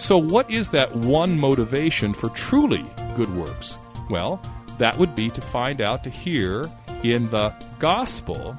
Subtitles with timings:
[0.00, 3.76] So, what is that one motivation for truly good works?
[4.08, 4.40] Well,
[4.78, 6.64] that would be to find out, to hear
[7.02, 8.56] in the gospel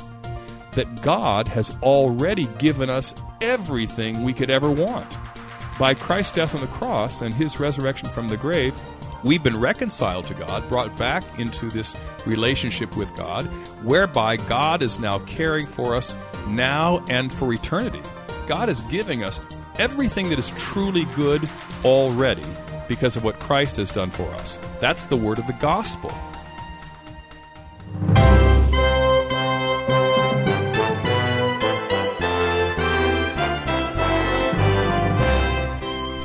[0.73, 5.17] that God has already given us everything we could ever want.
[5.79, 8.79] By Christ's death on the cross and his resurrection from the grave,
[9.23, 11.95] we've been reconciled to God, brought back into this
[12.27, 13.45] relationship with God,
[13.83, 16.15] whereby God is now caring for us
[16.47, 18.03] now and for eternity.
[18.45, 19.41] God is giving us
[19.79, 21.49] everything that is truly good
[21.83, 22.45] already
[22.87, 24.59] because of what Christ has done for us.
[24.79, 26.11] That's the word of the gospel.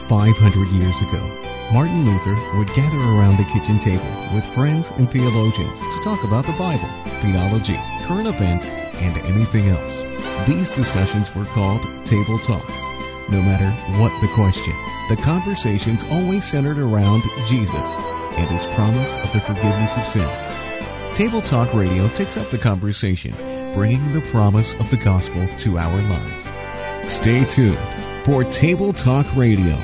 [0.09, 5.79] 500 years ago, Martin Luther would gather around the kitchen table with friends and theologians
[5.79, 6.89] to talk about the Bible,
[7.21, 10.49] theology, current events, and anything else.
[10.49, 12.86] These discussions were called table talks.
[13.29, 13.69] No matter
[14.01, 14.73] what the question,
[15.09, 21.17] the conversations always centered around Jesus and his promise of the forgiveness of sins.
[21.17, 23.35] Table Talk Radio takes up the conversation,
[23.75, 27.13] bringing the promise of the gospel to our lives.
[27.13, 27.79] Stay tuned
[28.25, 29.77] for Table Talk Radio.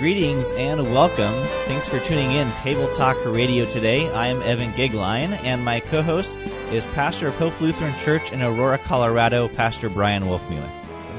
[0.00, 1.34] Greetings and welcome.
[1.66, 4.12] Thanks for tuning in Table Talk Radio today.
[4.12, 6.36] I am Evan Goeglein, and my co host
[6.72, 10.68] is Pastor of Hope Lutheran Church in Aurora, Colorado, Pastor Brian Wolfmueller.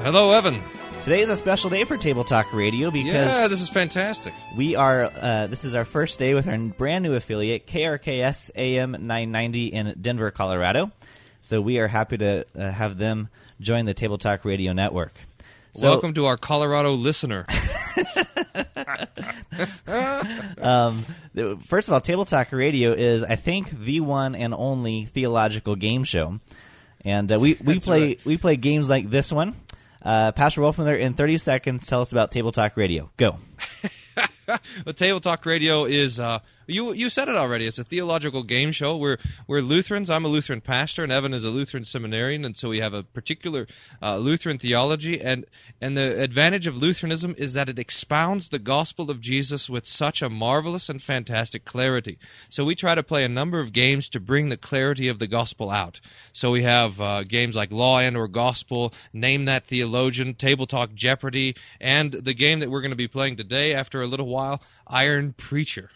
[0.02, 0.60] Hello, Evan.
[1.02, 4.34] Today is a special day for Table Talk Radio because Yeah, this is fantastic.
[4.58, 5.04] we are.
[5.04, 9.94] Uh, this is our first day with our brand new affiliate, KRKS AM 990 in
[9.98, 10.92] Denver, Colorado.
[11.40, 15.14] So we are happy to uh, have them join the Table Talk Radio network.
[15.72, 17.46] So, Welcome to our Colorado listener.
[20.58, 21.04] um,
[21.64, 26.04] first of all, Table Talk Radio is, I think, the one and only theological game
[26.04, 26.38] show,
[27.02, 28.24] and uh, we we That's play right.
[28.26, 29.54] we play games like this one.
[30.02, 33.10] Uh, Pastor Wolfmueller, in thirty seconds, tell us about Table Talk Radio.
[33.16, 33.38] Go.
[34.84, 37.66] the Table Talk Radio is uh, you you said it already.
[37.66, 38.96] It's a theological game show.
[38.96, 40.10] We're we're Lutherans.
[40.10, 43.02] I'm a Lutheran pastor, and Evan is a Lutheran seminarian, and so we have a
[43.02, 43.66] particular
[44.02, 45.20] uh, Lutheran theology.
[45.20, 45.46] and
[45.80, 50.20] And the advantage of Lutheranism is that it expounds the gospel of Jesus with such
[50.20, 52.18] a marvelous and fantastic clarity.
[52.50, 55.26] So we try to play a number of games to bring the clarity of the
[55.26, 56.00] gospel out.
[56.32, 60.94] So we have uh, games like Law and or Gospel, Name That Theologian, Table Talk
[60.94, 64.37] Jeopardy, and the game that we're going to be playing today after a little while,
[64.86, 65.90] Iron Preacher.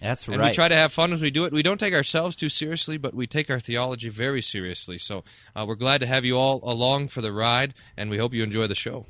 [0.00, 0.50] That's And right.
[0.50, 1.52] we try to have fun as we do it.
[1.52, 4.98] We don't take ourselves too seriously, but we take our theology very seriously.
[4.98, 5.24] So
[5.54, 8.42] uh, we're glad to have you all along for the ride, and we hope you
[8.42, 9.06] enjoy the show.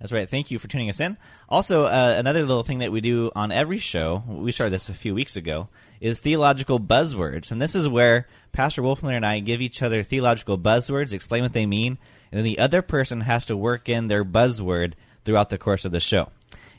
[0.00, 0.28] That's right.
[0.28, 1.16] Thank you for tuning us in.
[1.48, 4.94] Also, uh, another little thing that we do on every show, we started this a
[4.94, 5.68] few weeks ago,
[6.00, 7.52] is theological buzzwords.
[7.52, 11.52] And this is where Pastor Wolfmueller and I give each other theological buzzwords, explain what
[11.52, 11.98] they mean,
[12.32, 14.94] and then the other person has to work in their buzzword
[15.24, 16.30] throughout the course of the show.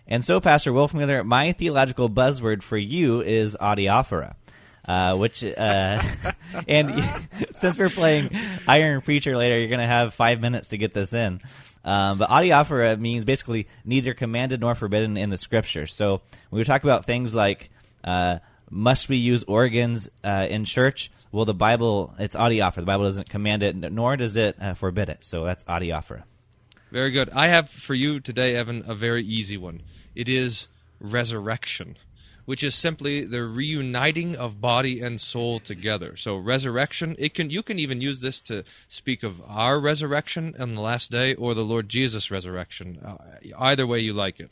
[0.07, 4.35] And so, Pastor Wolf Wolfmueller, my theological buzzword for you is adiaphora.
[4.85, 6.01] Uh, which uh,
[6.67, 6.91] and
[7.53, 8.29] since we're playing
[8.67, 11.39] Iron Preacher later, you're to have five minutes to get this in.
[11.85, 15.93] Um, but adiaphora means basically neither commanded nor forbidden in the scriptures.
[15.93, 17.69] So when we talk about things like
[18.03, 18.39] uh,
[18.69, 22.75] must we use organs uh, in church, well, the Bible it's adiaphora.
[22.75, 25.23] The Bible doesn't command it, nor does it uh, forbid it.
[25.23, 26.23] So that's adiaphora.
[26.93, 27.31] Very good.
[27.31, 29.81] I have for you today, Evan, a very easy one.
[30.13, 30.67] It is
[31.01, 31.97] resurrection,
[32.45, 36.15] which is simply the reuniting of body and soul together.
[36.17, 40.75] So resurrection, it can you can even use this to speak of our resurrection on
[40.75, 42.99] the last day or the Lord Jesus' resurrection.
[43.03, 43.17] Uh,
[43.57, 44.51] either way you like it.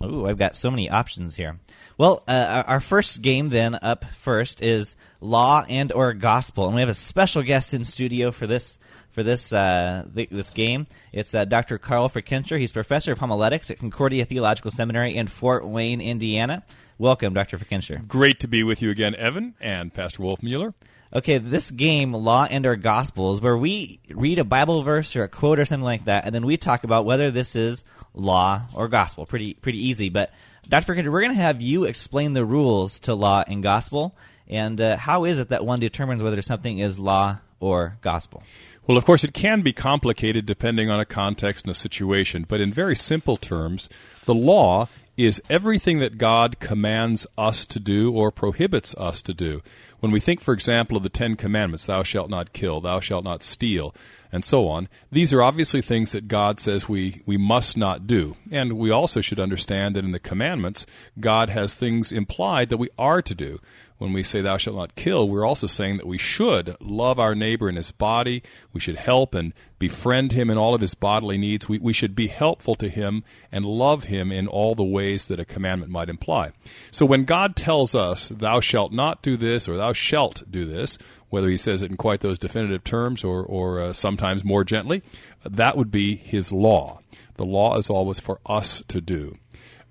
[0.00, 1.58] Ooh, I've got so many options here.
[1.98, 6.82] Well, uh, our- first game then up first is law and or gospel, and we
[6.82, 8.78] have a special guest in studio for this
[9.10, 10.86] for this uh, th- this game.
[11.12, 11.78] It's uh, Dr.
[11.78, 12.58] Carl Fickenscher.
[12.58, 16.64] He's professor of homiletics at Concordia Theological Seminary in Fort Wayne, Indiana.
[16.98, 17.58] Welcome, Dr.
[17.58, 18.06] Fickenscher.
[18.06, 20.74] Great to be with you again, Evan and Pastor Wolfmueller.
[21.12, 25.24] Okay, this game, Law and Our Gospel, is where we read a Bible verse or
[25.24, 27.82] a quote or something like that, and then we talk about whether this is
[28.14, 29.26] law or gospel.
[29.26, 30.08] Pretty pretty easy.
[30.08, 30.32] But
[30.68, 30.94] Dr.
[30.94, 34.14] Fickenscher, we're going to have you explain the rules to law and gospel,
[34.46, 38.44] and uh, how is it that one determines whether something is law or gospel?
[38.90, 42.60] Well, of course, it can be complicated depending on a context and a situation, but
[42.60, 43.88] in very simple terms,
[44.24, 49.62] the law is everything that God commands us to do or prohibits us to do.
[50.00, 53.22] When we think, for example, of the Ten Commandments, thou shalt not kill, thou shalt
[53.22, 53.94] not steal,
[54.32, 58.36] and so on, these are obviously things that God says we, we must not do.
[58.50, 60.86] And we also should understand that in the commandments,
[61.18, 63.60] God has things implied that we are to do.
[63.98, 67.34] When we say, Thou shalt not kill, we're also saying that we should love our
[67.34, 68.42] neighbor in his body.
[68.72, 71.68] We should help and befriend him in all of his bodily needs.
[71.68, 75.38] We, we should be helpful to him and love him in all the ways that
[75.38, 76.52] a commandment might imply.
[76.90, 80.96] So when God tells us, Thou shalt not do this or Thou shalt do this,
[81.30, 85.02] whether he says it in quite those definitive terms or, or uh, sometimes more gently,
[85.44, 87.00] that would be his law.
[87.36, 89.36] The law is always for us to do.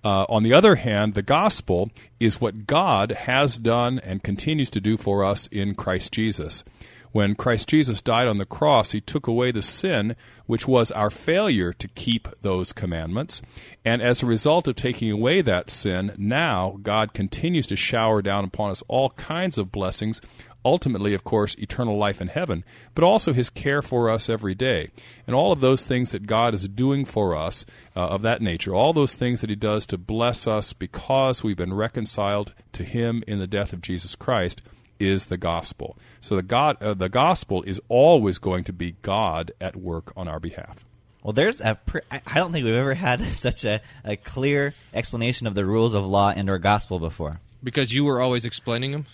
[0.03, 1.89] Uh, on the other hand, the gospel
[2.19, 6.63] is what God has done and continues to do for us in Christ Jesus.
[7.12, 10.15] When Christ Jesus died on the cross, he took away the sin
[10.45, 13.42] which was our failure to keep those commandments.
[13.83, 18.45] And as a result of taking away that sin, now God continues to shower down
[18.45, 20.21] upon us all kinds of blessings
[20.63, 22.63] ultimately, of course, eternal life in heaven,
[22.95, 24.89] but also his care for us every day.
[25.25, 27.65] And all of those things that God is doing for us
[27.95, 31.57] uh, of that nature, all those things that he does to bless us because we've
[31.57, 34.61] been reconciled to him in the death of Jesus Christ,
[35.00, 35.97] is the gospel.
[36.19, 40.27] So the God, uh, the gospel is always going to be God at work on
[40.27, 40.85] our behalf.
[41.23, 41.75] Well, there's a.
[41.75, 45.94] Pre- I don't think we've ever had such a, a clear explanation of the rules
[45.94, 47.39] of law and or gospel before.
[47.61, 49.06] Because you were always explaining them.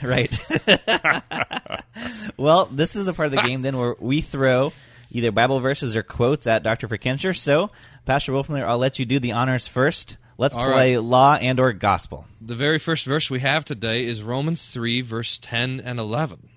[0.04, 0.38] Right.
[2.36, 4.72] well, this is a part of the game then where we throw
[5.10, 6.88] either Bible verses or quotes at Dr.
[6.88, 7.36] Fickenscher.
[7.36, 7.70] So,
[8.06, 10.16] Pastor Wolfmueller, I'll let you do the honors first.
[10.38, 11.04] Let's All play right.
[11.04, 12.24] law and or gospel.
[12.40, 16.48] The very first verse we have today is Romans 3, verse 10 and 11.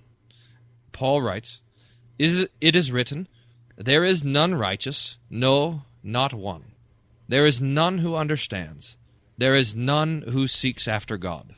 [0.93, 1.59] Paul writes,
[2.17, 3.27] "Is It is written,
[3.75, 6.63] There is none righteous, no, not one.
[7.27, 8.95] There is none who understands.
[9.37, 11.53] There is none who seeks after God.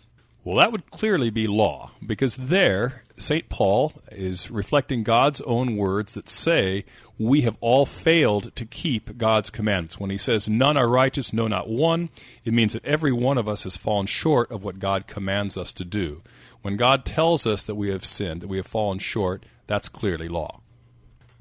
[0.46, 3.50] Well, that would clearly be law, because there, St.
[3.50, 6.86] Paul is reflecting God's own words that say,
[7.18, 10.00] We have all failed to keep God's commandments.
[10.00, 12.10] When he says, None are righteous, no, not one,
[12.44, 15.74] it means that every one of us has fallen short of what God commands us
[15.74, 16.22] to do.
[16.62, 20.28] When God tells us that we have sinned, that we have fallen short, that's clearly
[20.28, 20.62] law.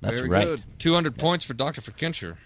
[0.01, 0.47] That's Very right.
[0.47, 0.63] good.
[0.79, 1.83] 200 points for Dr.
[1.83, 2.37] Fickenscher.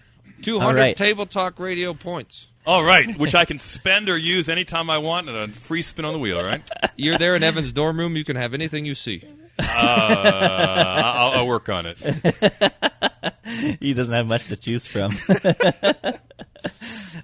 [0.41, 0.95] 200 All right.
[0.95, 2.49] Table Talk Radio points.
[2.65, 6.05] All right, which I can spend or use anytime I want and a free spin
[6.05, 6.61] on the wheel, right?
[6.95, 8.15] You're there in Evan's dorm room.
[8.15, 9.23] You can have anything you see.
[9.57, 11.97] Uh, I'll, I'll work on it.
[13.79, 15.11] he doesn't have much to choose from.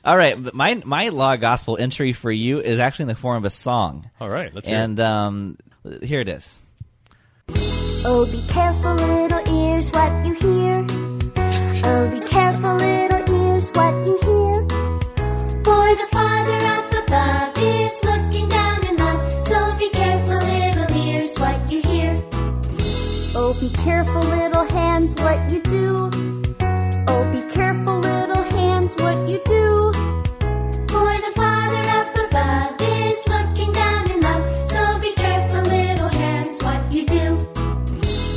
[0.05, 3.45] All right, my my law gospel entry for you is actually in the form of
[3.45, 5.57] a song, All right, let's hear and um,
[6.01, 6.61] here it is.
[8.07, 10.85] Oh, be careful, little ears, what you hear.
[11.87, 14.74] Oh, be careful, little ears, what you hear.
[19.79, 22.13] Be careful, little ears, what you hear.
[23.35, 26.04] Oh, be careful, little hands, what you do.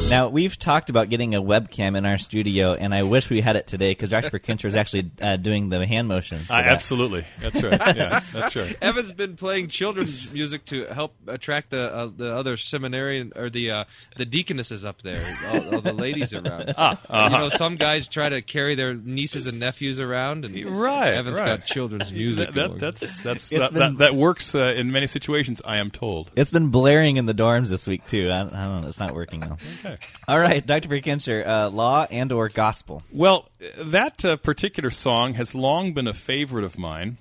[0.18, 3.56] Now we've talked about getting a webcam in our studio, and I wish we had
[3.56, 4.30] it today because Dr.
[4.30, 6.46] Fickenscher is actually uh, doing the hand motions.
[6.46, 6.72] for I, that.
[6.72, 7.26] absolutely.
[7.40, 7.96] That's right.
[7.96, 8.74] Yeah, that's right.
[8.82, 13.70] Evan's been playing children's music to help attract the uh, the other seminarian or the
[13.70, 13.84] uh,
[14.16, 15.22] the deaconesses up there,
[15.52, 16.74] all, all the ladies around.
[16.78, 21.12] Ah, You know, some guys try to carry their nieces and nephews around, and Right,
[21.12, 21.58] Evan's right.
[21.58, 22.46] got children's music.
[22.48, 22.78] That, that, going.
[22.80, 25.60] that's that's that, been- that, that works uh, in many situations.
[25.66, 26.30] I am told.
[26.34, 28.28] It's been blaring in the dorms this week too.
[28.30, 28.88] I, I don't know.
[28.88, 29.56] It's not working though.
[29.84, 29.96] Okay.
[30.26, 30.88] All right, Dr.
[30.88, 33.02] Fickenscher, uh, law and or gospel.
[33.12, 33.48] Well,
[33.78, 37.18] that uh, particular song has long been a favorite of mine,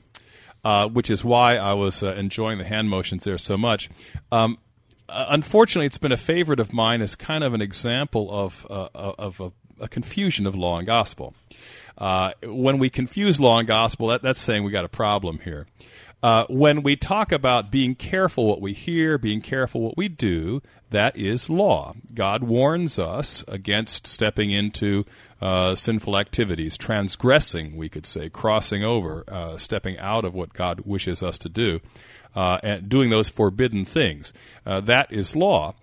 [0.64, 3.90] uh, which is why I was uh, enjoying the hand motions there so much.
[4.32, 4.58] Um,
[5.10, 8.90] uh, unfortunately, it's been a favorite of mine as kind of an example of uh,
[8.94, 11.34] of a, a confusion of law and gospel.
[11.98, 15.66] Uh, when we confuse law and gospel, that, that's saying we got a problem here.
[16.24, 20.62] Uh, when we talk about being careful what we hear, being careful what we do,
[20.90, 21.94] that is law.
[22.14, 25.06] God warns us against stepping into
[25.42, 30.82] uh, sinful activities, transgressing, we could say, crossing over, uh, stepping out of what God
[30.86, 31.82] wishes us to do,
[32.36, 34.34] uh, and doing those forbidden things.
[34.66, 35.76] Uh, that is law.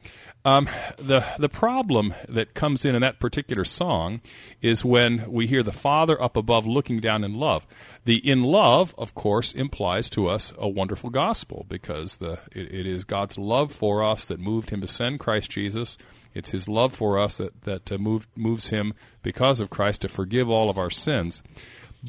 [0.47, 4.21] Um, the the problem that comes in in that particular song
[4.61, 7.67] is when we hear the Father up above looking down in love.
[8.05, 12.87] The in love, of course, implies to us a wonderful gospel because the it, it
[12.87, 15.97] is God's love for us that moved Him to send Christ Jesus.
[16.35, 20.09] It's His love for us that that uh, moved, moves Him because of Christ to
[20.09, 21.43] forgive all of our sins.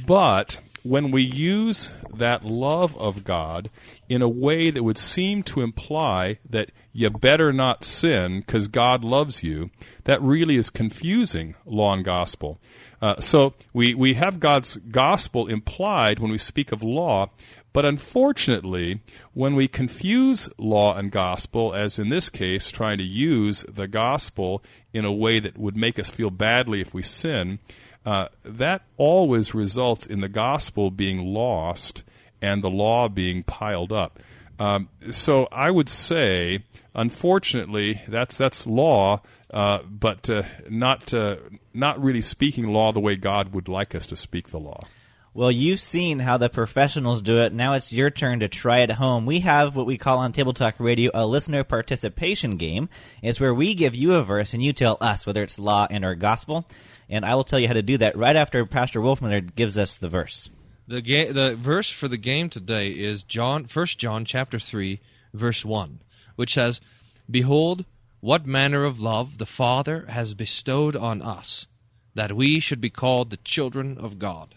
[0.05, 3.71] But when we use that love of God
[4.07, 9.03] in a way that would seem to imply that you better not sin because God
[9.03, 9.71] loves you,
[10.03, 12.59] that really is confusing law and gospel.
[13.01, 17.31] Uh, so we, we have God's gospel implied when we speak of law,
[17.73, 19.01] but unfortunately,
[19.33, 24.63] when we confuse law and gospel, as in this case, trying to use the gospel
[24.93, 27.57] in a way that would make us feel badly if we sin,
[28.05, 32.03] uh, that always results in the gospel being lost
[32.41, 34.19] and the law being piled up.
[34.59, 36.59] Um, so I would say,
[36.93, 39.21] unfortunately, that's that's law,
[39.51, 41.37] uh, but uh, not uh,
[41.73, 44.81] not really speaking law the way God would like us to speak the law.
[45.33, 47.51] Well, you've seen how the professionals do it.
[47.51, 49.25] Now it's your turn to try it at home.
[49.25, 52.87] We have what we call on Table Talk Radio a listener participation game.
[53.21, 56.05] It's where we give you a verse and you tell us whether it's law and
[56.05, 56.63] or gospel.
[57.09, 59.97] And I will tell you how to do that right after Pastor Wolfmueller gives us
[59.97, 60.49] the verse.
[60.87, 64.99] The ga- the verse for the game today is John First John chapter 3
[65.33, 65.99] verse 1,
[66.35, 66.79] which says,
[67.29, 67.85] "Behold,
[68.21, 71.67] what manner of love the Father has bestowed on us,
[72.13, 74.53] that we should be called the children of God."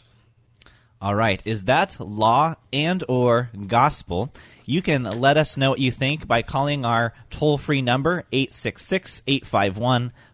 [1.00, 4.32] All right, is that law and or gospel?
[4.64, 8.24] You can let us know what you think by calling our toll-free number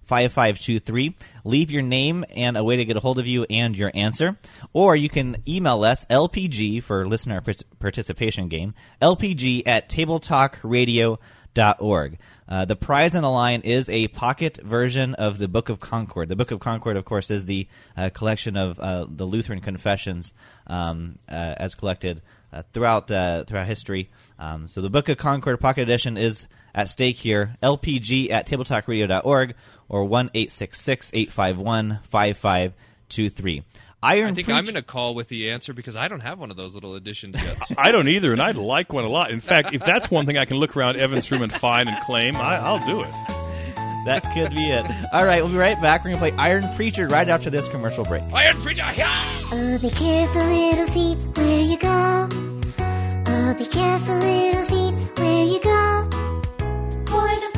[0.05, 1.15] 866-851-5523.
[1.45, 4.39] Leave your name and a way to get a hold of you and your answer.
[4.73, 7.43] Or you can email us LPG for listener
[7.79, 12.19] participation game, LPG at tabletalkradio.org.
[12.47, 16.29] Uh, the prize on the line is a pocket version of the Book of Concord.
[16.29, 20.35] The Book of Concord, of course, is the uh, collection of uh, the Lutheran confessions
[20.67, 22.21] um, uh, as collected
[22.53, 24.11] uh, throughout uh, throughout history.
[24.39, 27.57] Um, so the Book of Concord Pocket Edition is at stake here.
[27.63, 29.55] LPG at tabletalkradio.org
[29.89, 32.73] or one eight six six eight five one five five
[33.09, 33.63] two three.
[34.03, 36.39] Iron I think Preach- I'm going to call with the answer because I don't have
[36.39, 37.57] one of those little editions yet.
[37.79, 39.31] I don't either, and I'd like one a lot.
[39.31, 41.99] In fact, if that's one thing I can look around Evan's room and find and
[42.05, 43.11] claim, I, I'll do it.
[44.05, 44.85] That could be it.
[45.15, 46.05] All right, we'll be right back.
[46.05, 48.23] We're going to play Iron Preacher right after this commercial break.
[48.35, 49.09] Iron Preacher, yeah!
[49.51, 52.29] Oh, be careful, little feet, where you go.
[53.27, 56.11] Oh, be careful, little feet, where you go.
[57.07, 57.51] For the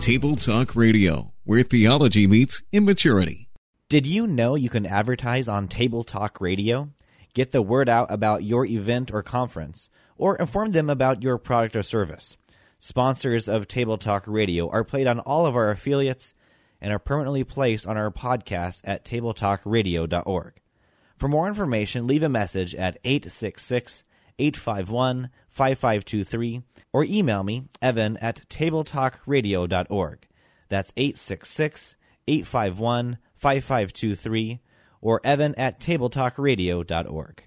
[0.00, 3.50] Table Talk Radio, where theology meets immaturity.
[3.90, 6.88] Did you know you can advertise on Table Talk Radio?
[7.34, 11.76] Get the word out about your event or conference, or inform them about your product
[11.76, 12.38] or service.
[12.78, 16.32] Sponsors of Table Talk Radio are played on all of our affiliates
[16.80, 20.54] and are permanently placed on our podcast at tabletalkradio.org.
[21.18, 24.04] For more information, leave a message at 866
[24.38, 30.26] 851 5523 or email me, evan at tabletalkradio.org.
[30.68, 34.60] That's 866 851 5523
[35.00, 37.42] or evan at tabletalkradio.org.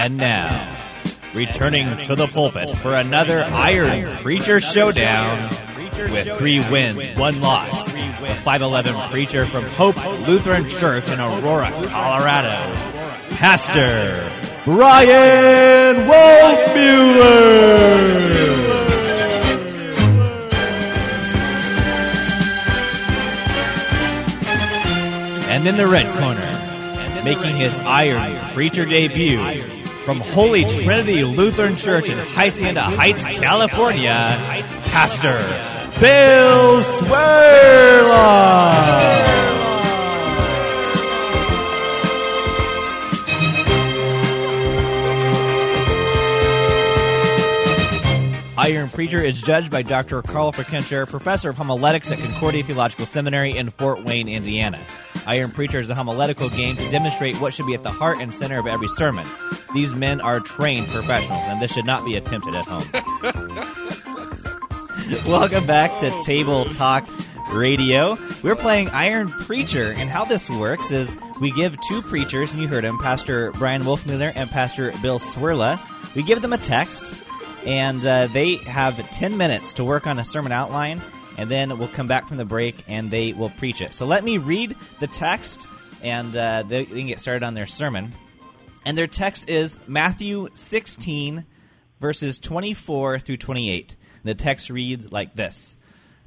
[0.00, 0.67] And now,
[1.38, 5.48] returning to the pulpit for another Iron Preacher Showdown
[5.96, 7.92] with three wins, one loss.
[7.92, 12.56] The 5'11 preacher from Hope Lutheran Church in Aurora, Colorado,
[13.36, 14.28] Pastor
[14.64, 17.78] Brian Wolfmueller.
[25.48, 29.77] And in the red corner, making his Iron Preacher debut
[30.08, 34.38] from Holy Trinity Lutheran Church in Hacienda Heights, California,
[34.86, 35.34] Pastor
[36.00, 38.48] Bill Cwirla.
[48.56, 50.22] Iron Preacher is judged by Dr.
[50.22, 54.86] Carl Fickenscher, professor of homiletics at Concordia Theological Seminary in Fort Wayne, Indiana.
[55.26, 58.34] Iron Preacher is a homiletical game to demonstrate what should be at the heart and
[58.34, 59.26] center of every sermon.
[59.74, 62.84] These men are trained professionals, and this should not be attempted at home.
[65.26, 67.08] Welcome back to Table Talk
[67.52, 68.18] Radio.
[68.42, 72.68] We're playing Iron Preacher, and how this works is we give two preachers, and you
[72.68, 75.78] heard him, Pastor Brian Wolfmueller and Pastor Bill Cwirla.
[76.14, 77.14] We give them a text,
[77.66, 81.02] and uh, they have 10 minutes to work on a sermon outline,
[81.36, 83.94] and then we'll come back from the break and they will preach it.
[83.94, 85.66] So let me read the text,
[86.02, 88.12] and uh, they, they can get started on their sermon.
[88.84, 91.44] And their text is Matthew 16,
[92.00, 93.96] verses 24 through 28.
[94.24, 95.76] The text reads like this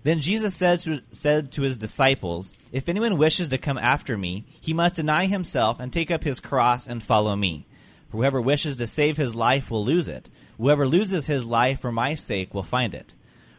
[0.04, 4.46] Then Jesus said to, said to his disciples, If anyone wishes to come after me,
[4.60, 7.66] he must deny himself and take up his cross and follow me.
[8.10, 10.30] For whoever wishes to save his life will lose it.
[10.58, 13.14] Whoever loses his life for my sake will find it.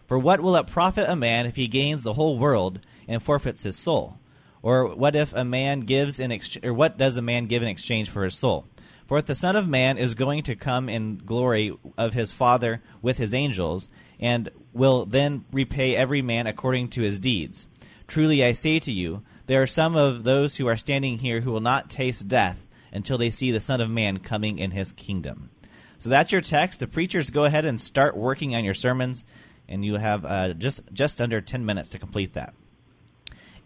[0.07, 3.63] For what will it profit a man if he gains the whole world and forfeits
[3.63, 4.19] his soul?
[4.63, 7.69] Or what if a man gives in ex- or what does a man give in
[7.69, 8.65] exchange for his soul?
[9.07, 12.81] For if the Son of Man is going to come in glory of his Father
[13.03, 13.89] with his angels,
[14.21, 17.67] and will then repay every man according to his deeds.
[18.07, 21.51] Truly I say to you, there are some of those who are standing here who
[21.51, 25.51] will not taste death until they see the Son of Man coming in his kingdom.
[25.99, 26.81] So that's your text.
[26.81, 29.25] The preachers go ahead and start working on your sermons,
[29.69, 32.55] and you have uh, just just under ten minutes to complete that.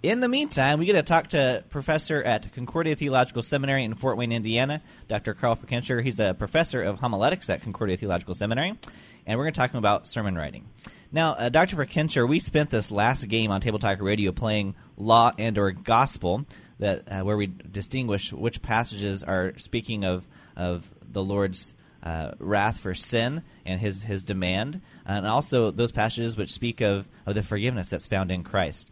[0.03, 4.19] In the meantime, we get to talk to professor at Concordia Theological Seminary in Fort
[4.19, 5.33] Wayne, Indiana, Dr.
[5.33, 6.03] Carl Fickenscher.
[6.03, 8.79] He's a professor of homiletics at Concordia Theological Seminary,
[9.27, 10.69] and we're going to talk about sermon writing.
[11.11, 11.77] Now, uh, Dr.
[11.77, 16.45] Fickenscher, we spent this last game on Table Talk Radio playing law and or gospel,
[16.79, 20.27] that uh, where we distinguish which passages are speaking of
[20.57, 21.73] of the Lord's
[22.03, 27.09] uh, wrath for sin and his his demand, and also those passages which speak of
[27.25, 28.91] of the forgiveness that's found in Christ.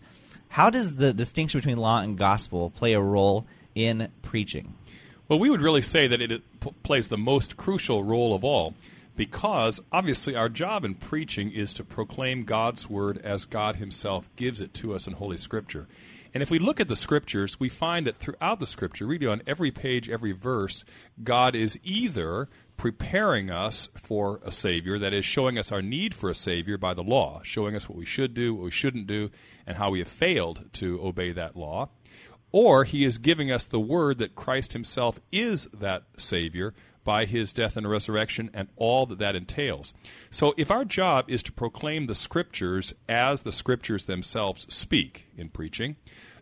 [0.55, 3.45] How does the distinction between law and gospel play a role
[3.75, 4.75] in preaching?
[5.27, 6.43] Well, we would really say that it
[6.85, 8.75] plays the most crucial role of all
[9.17, 14.61] because obviously our job in preaching is to proclaim God's word as God Himself gives
[14.61, 15.89] it to us in Holy Scripture.
[16.35, 19.43] And if we look at the scriptures, we find that throughout the scripture, really on
[19.47, 20.85] every page, every verse,
[21.23, 26.29] God is either preparing us for a Savior, that is, showing us our need for
[26.29, 29.31] a Savior by the law, showing us what we should do, what we shouldn't do,
[29.65, 31.89] and how we have failed to obey that law.
[32.51, 37.53] Or He is giving us the word that Christ Himself is that Savior by His
[37.53, 39.95] death and resurrection and all that that entails.
[40.31, 45.51] So if our job is to proclaim the Scriptures as the Scriptures themselves speak in
[45.51, 45.97] preaching,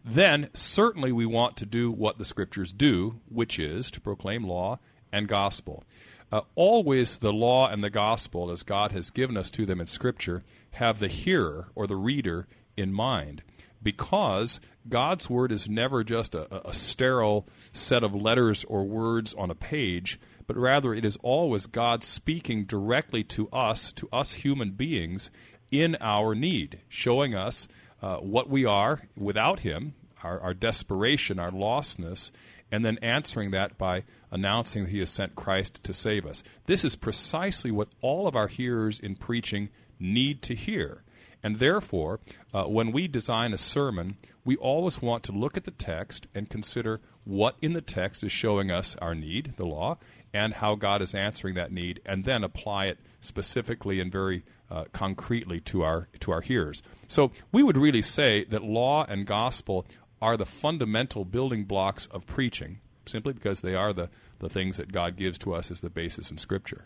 [0.05, 4.79] then certainly we want to do what the Scriptures do, which is to proclaim law
[5.13, 5.85] and gospel.
[6.33, 9.87] Uh, always the law and the gospel, as God has given us to them in
[9.87, 10.43] Scripture,
[10.73, 13.43] have the hearer or the reader in mind.
[13.83, 19.51] Because God's word is never just a, a sterile set of letters or words on
[19.51, 24.71] a page, but rather it is always God speaking directly to us, to us human
[24.71, 25.31] beings,
[25.71, 27.67] in our need, showing us
[28.03, 32.31] uh, what we are without Him, our, our desperation, our lostness,
[32.71, 36.43] and then answering that by announcing that He has sent Christ to save us.
[36.67, 41.03] This is precisely what all of our hearers in preaching need to hear.
[41.43, 42.21] And therefore,
[42.55, 46.49] uh, when we design a sermon, we always want to look at the text and
[46.49, 49.99] consider what in the text is showing us our need, the law,
[50.35, 54.85] and how God is answering that need, and then apply it specifically and very uh,
[54.93, 56.83] concretely to our to our hearers.
[57.07, 59.87] So we would really say that law and gospel
[60.21, 64.93] are the fundamental building blocks of preaching, simply because they are the, the things that
[64.93, 66.85] God gives to us as the basis in Scripture.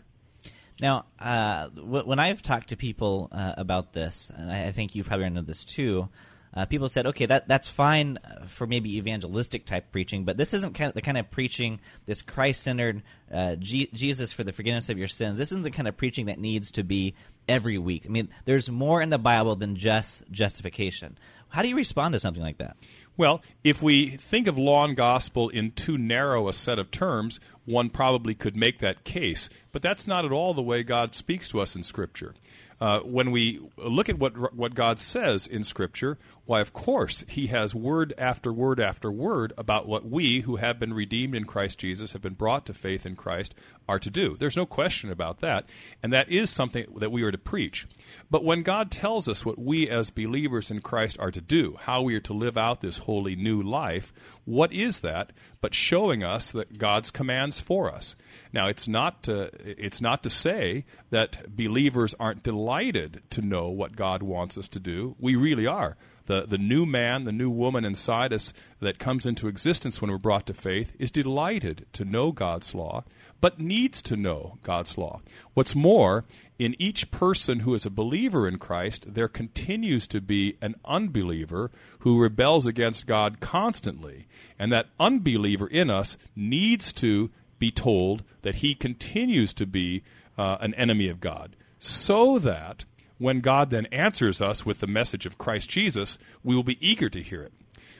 [0.79, 4.95] Now, uh, w- when I've talked to people uh, about this, and I, I think
[4.95, 6.09] you've probably into this too,
[6.53, 10.73] uh, people said, okay, that that's fine for maybe evangelistic type preaching, but this isn't
[10.73, 14.89] kind of the kind of preaching, this Christ centered uh, G- Jesus for the forgiveness
[14.89, 15.37] of your sins.
[15.37, 17.15] This isn't the kind of preaching that needs to be
[17.47, 18.05] every week.
[18.05, 21.17] I mean, there's more in the Bible than just justification.
[21.49, 22.75] How do you respond to something like that?
[23.15, 27.39] Well, if we think of law and gospel in too narrow a set of terms,
[27.65, 29.49] one probably could make that case.
[29.71, 32.35] But that's not at all the way God speaks to us in Scripture.
[32.79, 37.47] Uh, when we look at what what God says in Scripture, why, of course, He
[37.47, 41.77] has word after word after word about what we, who have been redeemed in Christ
[41.77, 43.53] Jesus, have been brought to faith in Christ,
[43.87, 44.37] are to do.
[44.37, 45.65] There's no question about that,
[46.01, 47.85] and that is something that we are to preach.
[48.31, 52.01] But when God tells us what we as believers in Christ are to do, how
[52.01, 54.13] we are to live out this holy new life,
[54.45, 58.15] what is that but showing us that God's commands for us?
[58.53, 63.97] Now, it's not to, it's not to say that believers aren't delighted to know what
[63.97, 65.17] God wants us to do.
[65.19, 65.97] We really are.
[66.27, 70.17] The, the new man, the new woman inside us that comes into existence when we're
[70.17, 73.03] brought to faith is delighted to know God's law,
[73.41, 75.21] but needs to know God's law.
[75.53, 76.25] What's more,
[76.59, 81.71] in each person who is a believer in Christ, there continues to be an unbeliever
[81.99, 84.27] who rebels against God constantly.
[84.59, 90.03] And that unbeliever in us needs to be told that he continues to be
[90.37, 92.85] uh, an enemy of God, so that
[93.17, 97.09] when God then answers us with the message of Christ Jesus, we will be eager
[97.09, 97.53] to hear it.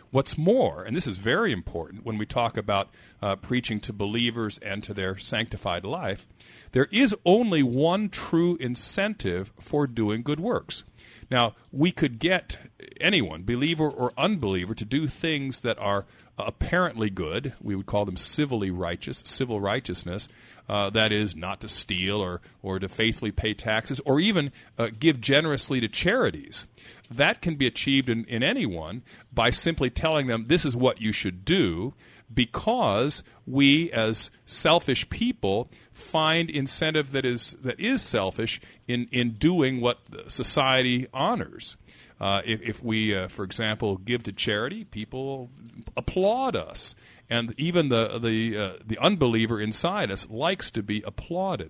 [0.09, 2.89] What's more, and this is very important when we talk about
[3.21, 6.25] uh, preaching to believers and to their sanctified life,
[6.71, 10.85] there is only one true incentive for doing good works.
[11.29, 12.57] Now, we could get
[13.01, 16.05] anyone, believer or unbeliever, to do things that are
[16.37, 17.53] apparently good.
[17.61, 20.29] We would call them civilly righteous, civil righteousness.
[20.69, 24.87] Uh, that is, not to steal or, or to faithfully pay taxes or even uh,
[24.99, 26.67] give generously to charities.
[27.09, 29.01] That can be achieved in, in anyone
[29.33, 31.93] by simply telling them this is what you should do
[32.33, 39.81] because we as selfish people find incentive that is that is selfish in in doing
[39.81, 41.77] what society honors.
[42.19, 45.51] Uh, if, if, we, uh, for example, give to charity, people
[45.95, 46.95] applaud us,
[47.29, 51.69] and even the the uh, the unbeliever inside us likes to be applauded.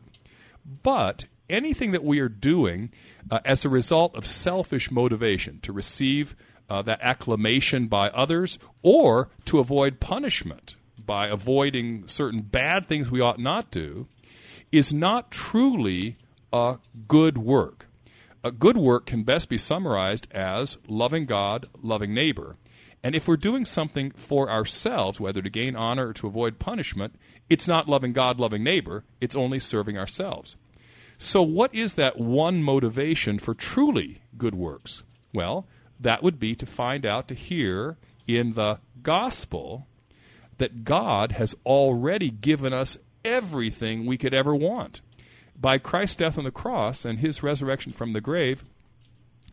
[0.84, 2.92] But anything that we are doing
[3.30, 6.36] uh, as a result of selfish motivation to receive
[6.70, 10.76] uh, that acclamation by others or to avoid punishment
[11.08, 14.08] by avoiding certain bad things we ought not do
[14.72, 16.18] is not truly
[16.52, 16.78] a
[17.08, 17.88] good work.
[18.44, 22.58] A good work can best be summarized as loving God, loving neighbor.
[23.04, 27.16] And if we're doing something for ourselves, whether to gain honor or to avoid punishment,
[27.50, 30.58] it's not loving God, loving neighbor, it's only serving ourselves.
[31.18, 35.04] So, what is that one motivation for truly good works?
[35.34, 35.68] Well,
[36.00, 39.88] that would be to find out, to hear in the gospel
[40.58, 45.02] that God has already given us everything we could ever want.
[45.60, 48.64] By Christ's death on the cross and his resurrection from the grave,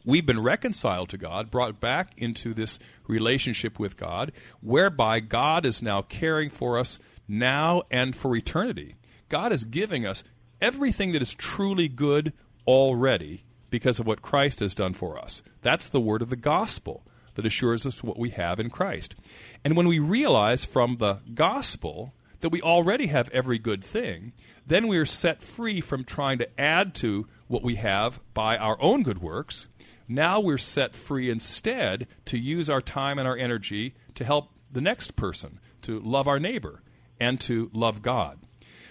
[0.05, 5.83] we've been reconciled to God, brought back into this relationship with God, whereby God is
[5.83, 8.97] now caring for us now and for eternity.
[9.29, 10.25] God is giving us
[10.61, 12.33] everything that is truly good
[12.67, 13.44] already
[13.75, 15.43] because of what Christ has done for us.
[15.61, 17.03] That's the word of the gospel
[17.35, 19.17] that assures us what we have in Christ.
[19.65, 24.33] And when we realize from the gospel that we already have every good thing,
[24.65, 28.81] then we are set free from trying to add to what we have by our
[28.81, 29.67] own good works.
[30.07, 34.83] Now we're set free instead to use our time and our energy to help the
[34.83, 36.81] next person, to love our neighbor,
[37.19, 38.39] and to love God.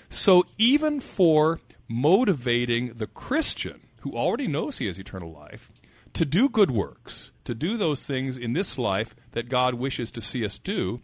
[0.10, 5.72] So even for motivating the Christian who already knows he has eternal life
[6.14, 10.22] to do good works, to do those things in this life that God wishes to
[10.22, 11.02] see us do,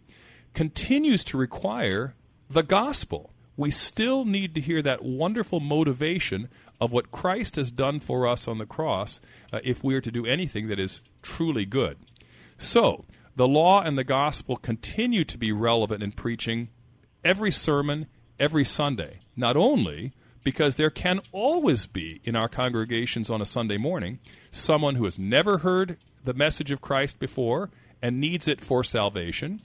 [0.54, 2.14] continues to require
[2.48, 3.32] the gospel.
[3.56, 6.48] We still need to hear that wonderful motivation
[6.80, 9.20] of what Christ has done for us on the cross
[9.52, 11.98] uh, if we are to do anything that is truly good.
[12.56, 13.04] So,
[13.36, 16.68] the law and the gospel continue to be relevant in preaching
[17.24, 18.06] every sermon,
[18.38, 19.20] every Sunday.
[19.36, 24.18] Not only because there can always be in our congregations on a Sunday morning
[24.50, 27.70] someone who has never heard the message of Christ before
[28.02, 29.60] and needs it for salvation,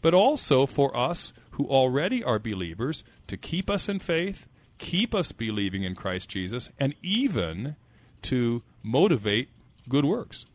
[0.00, 4.46] but also for us who already are believers to keep us in faith,
[4.78, 7.76] keep us believing in Christ Jesus, and even
[8.22, 9.48] to motivate
[9.88, 10.46] good works.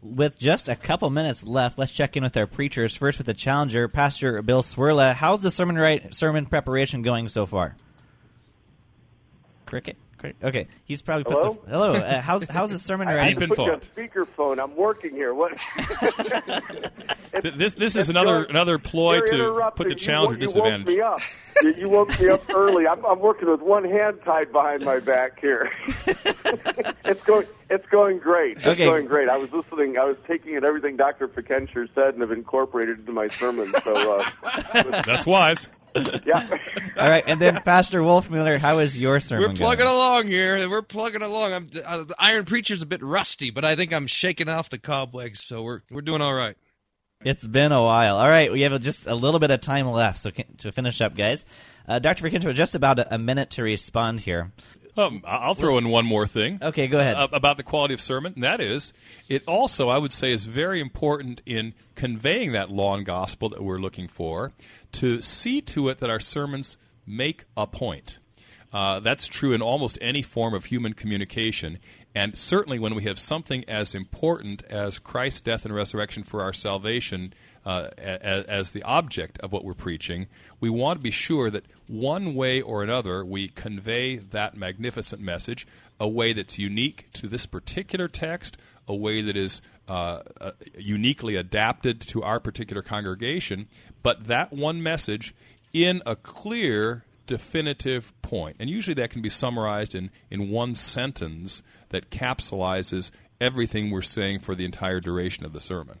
[0.00, 2.96] With just a couple minutes left, let's check in with our preachers.
[2.96, 5.12] First, with the challenger, Pastor Bill Cwirla.
[5.14, 7.74] How's the sermon right, sermon preparation going so far?
[9.68, 9.96] Cricket.
[10.16, 10.36] Cricket.
[10.42, 11.60] Okay, he's probably put hello.
[11.64, 11.92] the hello.
[11.92, 13.28] Uh, how's how's the sermon I right?
[13.38, 13.88] Deep in put you on thought.
[13.94, 14.58] speakerphone.
[14.60, 15.32] I'm working here.
[15.34, 15.56] What?
[17.42, 20.88] Th- This this is another another ploy to put the challenger you, wo- disadvantage.
[20.88, 21.20] You woke me up.
[21.62, 22.86] You, you woke me up early.
[22.88, 25.70] I'm, I'm working with one hand tied behind my back here.
[27.04, 27.46] it's going.
[27.70, 28.56] It's going great.
[28.56, 28.86] It's Okay.
[28.86, 29.28] going great.
[29.28, 29.98] I was listening.
[29.98, 31.28] I was taking in everything Dr.
[31.28, 33.70] Fickenscher said and have incorporated into my sermon.
[33.84, 35.68] So, uh, That's wise.
[35.94, 36.46] Yeah.
[36.98, 39.94] All right, and then Pastor Wolfmueller, how is your sermon We're plugging going?
[39.96, 40.68] along here.
[40.68, 41.52] We're plugging along.
[41.54, 44.78] I'm, uh, the Iron Preacher's a bit rusty, but I think I'm shaking off the
[44.78, 46.56] cobwebs, so we're we're doing all right.
[47.24, 48.16] It's been a while.
[48.18, 51.00] All right, we have just a little bit of time left, so can- to finish
[51.00, 51.44] up, guys,
[51.88, 52.22] uh, Dr.
[52.22, 54.52] Pickens, just about a, a minute to respond here.
[54.96, 56.58] Um, I- I'll throw in one more thing.
[56.62, 57.16] Okay, go ahead.
[57.16, 58.34] uh, about the quality of sermon.
[58.34, 58.92] And that is,
[59.28, 63.62] it also, I would say, is very important in conveying that law and gospel that
[63.64, 64.52] we're looking for
[64.92, 68.18] to see to it that our sermons make a point.
[68.72, 71.78] Uh, that's true in almost any form of human communication.
[72.14, 76.52] And certainly when we have something as important as Christ's death and resurrection for our
[76.52, 77.32] salvation
[77.64, 80.26] uh, as, as the object of what we're preaching,
[80.60, 85.66] we want to be sure that one way or another we convey that magnificent message,
[86.00, 88.56] a way that's unique to this particular text,
[88.88, 93.68] a way that is uh, uh, uniquely adapted to our particular congregation,
[94.02, 95.34] but that one message
[95.72, 98.56] in a clear, definitive point.
[98.58, 104.40] And usually that can be summarized in, in one sentence that capsulizes everything we're saying
[104.40, 105.98] for the entire duration of the sermon.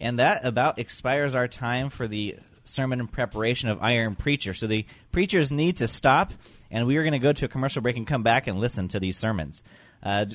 [0.00, 4.54] And that about expires our time for the sermon in preparation of Iron Preacher.
[4.54, 6.32] So the preachers need to stop,
[6.70, 8.88] and we are going to go to a commercial break and come back and listen
[8.88, 9.62] to these sermons.
[10.02, 10.26] Uh,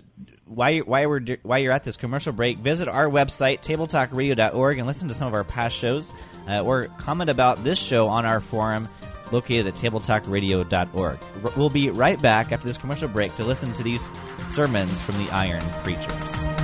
[0.50, 4.88] while, you, while, we're, while you're at this commercial break, visit our website, tabletalkradio.org, and
[4.88, 6.12] listen to some of our past shows
[6.48, 8.90] uh, or comment about this show on our forum
[9.32, 11.20] located at tabletalkradio.org.
[11.56, 14.12] We'll be right back after this commercial break to listen to these
[14.52, 16.59] sermons from the Iron Preachers.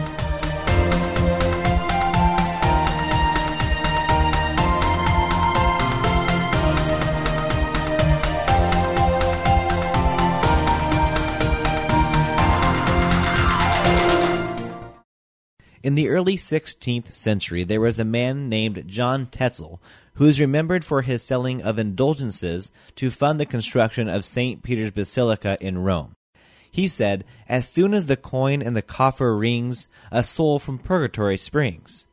[15.86, 19.80] In the early 16th century, there was a man named John Tetzel
[20.16, 24.64] who is remembered for his selling of indulgences to fund the construction of St.
[24.64, 26.14] Peter's Basilica in Rome.
[26.72, 31.38] He said, As soon as the coin in the coffer rings, a soul from purgatory
[31.38, 32.08] springs.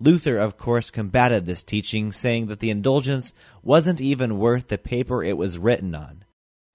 [0.00, 5.22] Luther, of course, combated this teaching, saying that the indulgence wasn't even worth the paper
[5.22, 6.24] it was written on.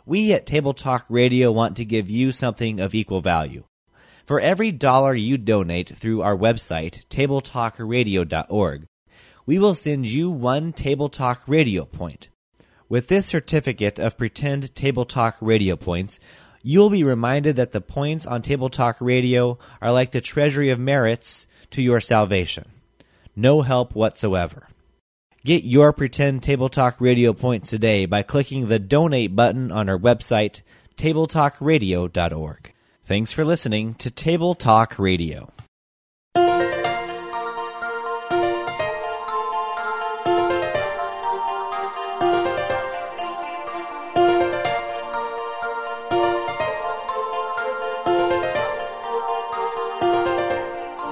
[0.06, 3.65] We at Table Talk Radio want to give you something of equal value.
[4.29, 8.85] For every dollar you donate through our website, tabletalkradio.org,
[9.47, 12.29] we will send you one Table Talk Radio point.
[12.87, 16.19] With this certificate of pretend Table Talk Radio points,
[16.61, 20.79] you'll be reminded that the points on Table Talk Radio are like the treasury of
[20.79, 22.69] merits to your salvation.
[23.35, 24.67] No help whatsoever.
[25.43, 29.97] Get your pretend Table Talk Radio points today by clicking the donate button on our
[29.97, 30.61] website,
[30.97, 32.73] tabletalkradio.org.
[33.09, 35.51] Thanks for listening to Table Talk Radio.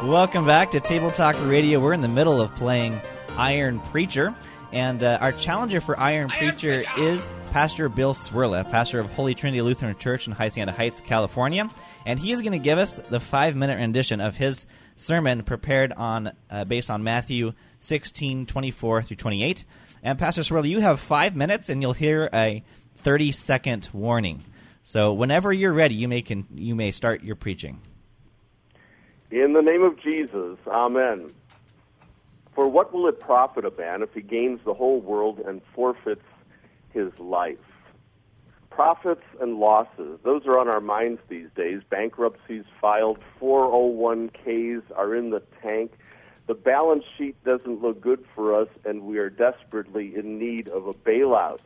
[0.03, 1.79] Welcome back to Table Talk Radio.
[1.79, 3.01] We're in the middle of playing
[3.38, 4.36] Iron Preacher,
[4.71, 7.27] and uh, our challenger for Iron, Iron Preacher, Preacher, is
[7.58, 11.67] Pastor Bill Cwirla, pastor of Holy Trinity Lutheran Church in Hacienda Heights, California,
[12.06, 16.34] and he is going to give us the five-minute rendition of his sermon prepared on
[16.52, 19.65] uh, based on Matthew 16, 24 through 28.
[20.04, 22.63] And Pastor Cwirla, you have five minutes, and you'll hear a
[23.04, 24.43] 30-second warning.
[24.84, 27.82] So whenever you're ready, you may can, you may start your preaching.
[29.32, 31.34] In the name of Jesus, Amen.
[32.54, 36.22] For what will it profit a man if he gains the whole world and forfeits
[36.97, 37.57] his life?
[38.69, 41.81] Profits and losses, those are on our minds these days.
[41.89, 45.93] Bankruptcies filed, 401ks are in the tank.
[46.47, 50.88] The balance sheet doesn't look good for us, and we are desperately in need of
[50.88, 51.60] a bailout.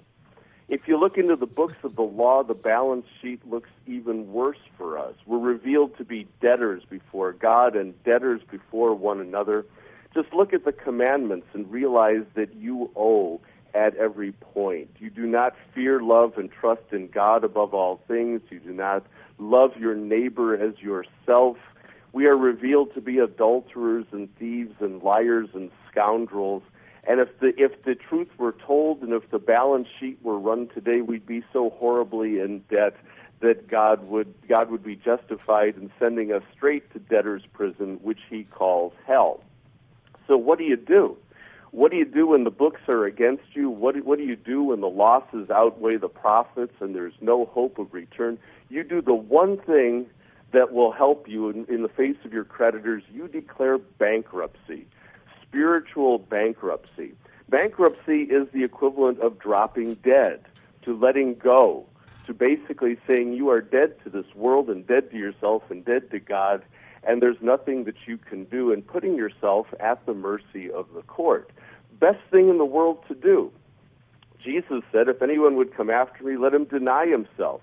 [0.70, 4.62] If you look into the books of the law, the balance sheet looks even worse
[4.78, 5.16] for us.
[5.26, 9.66] We're revealed to be debtors before God and debtors before one another.
[10.14, 13.42] Just look at the commandments and realize that you owe
[13.74, 14.90] at every point.
[15.00, 18.42] You do not fear, love, and trust in God above all things.
[18.50, 19.06] You do not
[19.38, 21.58] love your neighbor as yourself.
[22.14, 26.64] We are revealed to be adulterers and thieves and liars and scoundrels.
[27.04, 30.68] And if the if the truth were told, and if the balance sheet were run
[30.68, 32.96] today, we'd be so horribly in debt
[33.40, 38.20] that God would God would be justified in sending us straight to debtor's prison, which
[38.30, 39.42] He calls hell.
[40.28, 41.18] So what do you do?
[41.72, 43.70] What do you do when the books are against you?
[43.70, 47.80] What what do you do when the losses outweigh the profits and there's no hope
[47.80, 48.38] of return?
[48.70, 50.08] You do the one thing
[50.52, 53.04] that will help you in, in the face of your creditors.
[53.12, 54.86] You declare bankruptcy
[55.52, 57.14] spiritual bankruptcy.
[57.50, 60.40] Bankruptcy is the equivalent of dropping dead,
[60.84, 61.86] to letting go,
[62.26, 66.10] to basically saying you are dead to this world and dead to yourself and dead
[66.12, 66.64] to God,
[67.04, 71.02] and there's nothing that you can do, and putting yourself at the mercy of the
[71.04, 71.50] court.
[72.00, 73.52] Best thing in the world to do.
[74.44, 77.62] Jesus said, If anyone would come after me, let him deny himself,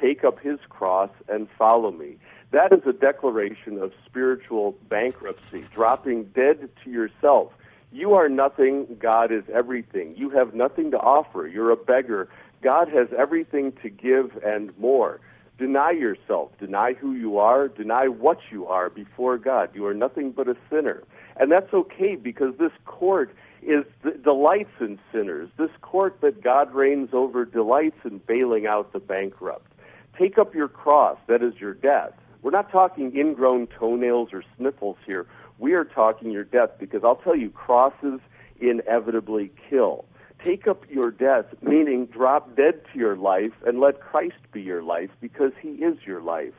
[0.00, 2.16] take up his cross, and follow me.
[2.50, 7.52] That is a declaration of spiritual bankruptcy, dropping dead to yourself.
[7.92, 10.14] You are nothing, God is everything.
[10.16, 11.46] You have nothing to offer.
[11.46, 12.28] You're a beggar.
[12.62, 15.20] God has everything to give and more.
[15.58, 19.70] Deny yourself, deny who you are, deny what you are before God.
[19.74, 21.02] You are nothing but a sinner.
[21.36, 23.84] And that's okay because this court is
[24.22, 25.50] delights in sinners.
[25.56, 29.72] This court that God reigns over delights in bailing out the bankrupt.
[30.16, 34.96] Take up your cross, that is your death we're not talking ingrown toenails or sniffles
[35.06, 35.26] here.
[35.58, 38.20] We are talking your death because I'll tell you, crosses
[38.60, 40.04] inevitably kill.
[40.44, 44.82] Take up your death, meaning drop dead to your life and let Christ be your
[44.82, 46.54] life because he is your life.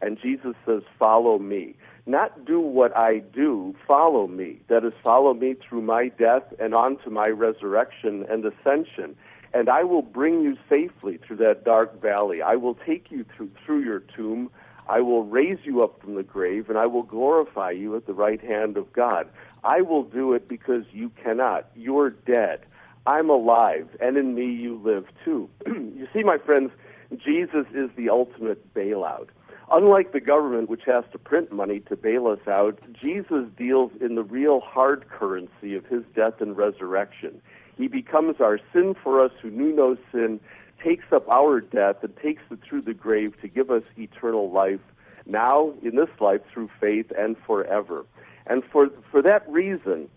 [0.00, 1.74] And Jesus says, Follow me.
[2.06, 4.60] not do what I do, follow me.
[4.68, 9.16] That is, follow me through my death and on to my resurrection and ascension.
[9.54, 12.42] And I will bring you safely through that dark valley.
[12.42, 14.50] I will take you through, through your tomb.
[14.88, 18.14] I will raise you up from the grave, and I will glorify you at the
[18.14, 19.28] right hand of God.
[19.62, 21.70] I will do it because you cannot.
[21.76, 22.60] You're dead.
[23.06, 25.48] I'm alive, and in me you live too.
[25.66, 26.70] you see, my friends,
[27.16, 29.28] Jesus is the ultimate bailout.
[29.70, 34.14] Unlike the government, which has to print money to bail us out, Jesus deals in
[34.14, 37.40] the real hard currency of his death and resurrection.
[37.76, 40.40] He becomes our sin for us who knew no sin,
[40.82, 44.80] takes up our death, and takes it through the grave to give us eternal life,
[45.26, 48.04] now in this life through faith and forever.
[48.46, 50.08] And for, for that reason,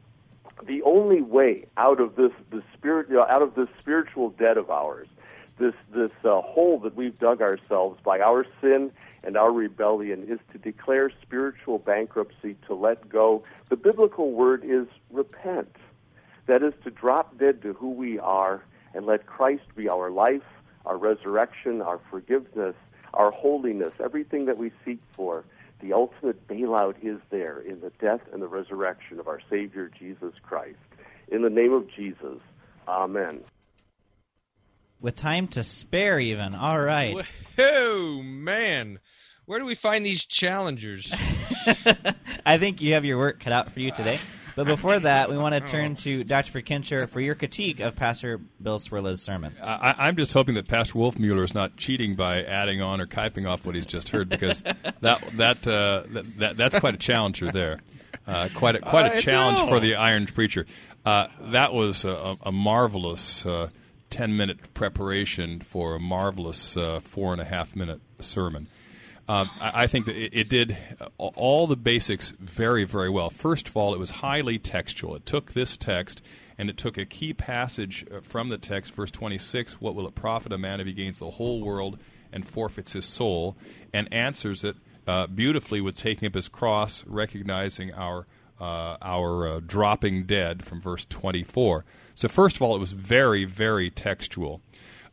[0.65, 5.07] the only way out of this, this spirit, out of this spiritual debt of ours,
[5.57, 8.91] this, this uh, hole that we've dug ourselves by our sin
[9.23, 13.43] and our rebellion is to declare spiritual bankruptcy, to let go.
[13.69, 15.75] The biblical word is repent.
[16.45, 20.43] That is to drop dead to who we are and let Christ be our life,
[20.85, 22.75] our resurrection, our forgiveness,
[23.13, 25.43] our holiness, everything that we seek for.
[25.81, 30.33] The ultimate bailout is there in the death and the resurrection of our Savior Jesus
[30.41, 30.77] Christ.
[31.27, 32.39] In the name of Jesus,
[32.87, 33.43] Amen.
[35.01, 36.55] With time to spare, even.
[36.55, 37.25] All right.
[37.57, 38.99] Oh man,
[39.45, 41.11] where do we find these challengers?
[42.45, 44.19] I think you have your work cut out for you today.
[44.55, 46.61] But before that, we want to turn to Dr.
[46.61, 49.53] Fickenscher for your critique of Pastor Bill Cwirla's sermon.
[49.61, 53.45] I, I'm just hoping that Pastor Wolfmueller is not cheating by adding on or typing
[53.45, 54.61] off what he's just heard because
[55.01, 57.79] that that, uh, that, that that's quite a challenger there.
[58.25, 59.67] Uh, quite a, quite a I challenge know.
[59.67, 60.65] for the Iron Preacher.
[61.05, 63.69] Uh, that was a, a marvelous uh,
[64.09, 68.67] ten minute preparation for a marvelous uh, four and a half minute sermon.
[69.27, 70.77] Um, I, think that it, did
[71.17, 73.31] all the basics very, very well.
[73.31, 75.15] First of all, it was highly textual.
[75.15, 76.21] It took this text
[76.59, 80.15] and it took a key passage uh, from the text, verse 26, What will it
[80.15, 81.97] profit a man if he gains the whole world
[82.31, 83.57] and forfeits his soul?
[83.95, 84.75] and answers it
[85.07, 88.27] uh, beautifully with taking up his cross, recognizing our.
[88.57, 91.83] Uh, our uh, dropping dead from verse 24.
[92.13, 94.61] So, first of all, it was very, very textual.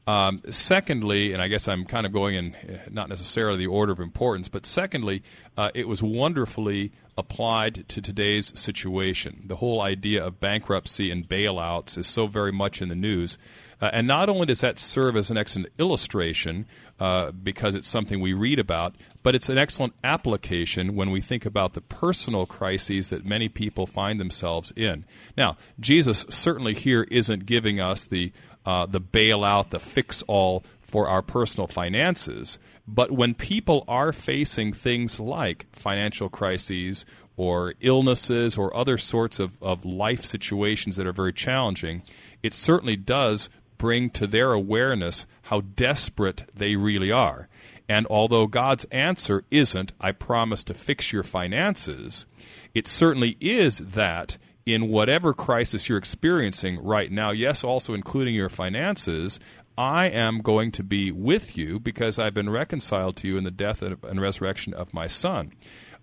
[0.06, 3.92] Um, secondly, and I guess I'm kind of going in uh, not necessarily the order
[3.92, 5.22] of importance, but secondly,
[5.56, 9.44] uh, it was wonderfully applied to today's situation.
[9.46, 13.38] The whole idea of bankruptcy and bailouts is so very much in the news.
[13.80, 16.66] Uh, and not only does that serve as an excellent illustration
[17.00, 21.44] uh, because it's something we read about, but it's an excellent application when we think
[21.44, 25.04] about the personal crises that many people find themselves in.
[25.36, 28.32] Now, Jesus certainly here isn't giving us the
[28.64, 32.58] uh, the bailout, the fix all for our personal finances.
[32.86, 37.04] But when people are facing things like financial crises
[37.36, 42.02] or illnesses or other sorts of, of life situations that are very challenging,
[42.42, 43.48] it certainly does
[43.78, 47.48] bring to their awareness how desperate they really are.
[47.88, 52.26] And although God's answer isn't, I promise to fix your finances,
[52.74, 58.48] it certainly is that in whatever crisis you're experiencing right now, yes, also including your
[58.48, 59.40] finances,
[59.76, 63.50] I am going to be with you because I've been reconciled to you in the
[63.50, 65.52] death and resurrection of my Son.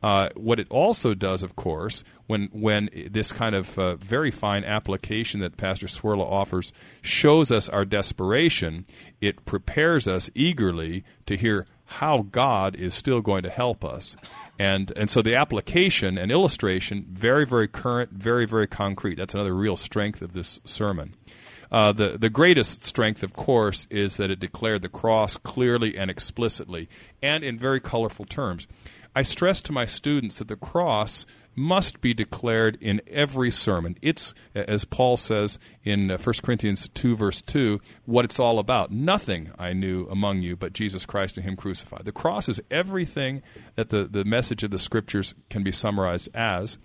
[0.01, 4.63] Uh, what it also does, of course, when when this kind of uh, very fine
[4.63, 8.85] application that Pastor Cwirla offers shows us our desperation,
[9.19, 14.15] it prepares us eagerly to hear how God is still going to help us.
[14.59, 19.15] And, and so the application and illustration, very, very current, very, very concrete.
[19.15, 21.15] That's another real strength of this sermon.
[21.71, 26.11] Uh, the, the greatest strength, of course, is that it declared the cross clearly and
[26.11, 26.89] explicitly
[27.21, 28.67] and in very colorful terms.
[29.19, 33.97] I stress to my students that the cross must be declared in every sermon.
[34.01, 38.91] It's, as Paul says in uh, 1 Corinthians 2, verse 2, what it's all about.
[38.91, 42.05] Nothing I knew among you but Jesus Christ and Him crucified.
[42.05, 43.41] The cross is everything
[43.75, 46.77] that the, the message of the Scriptures can be summarized as,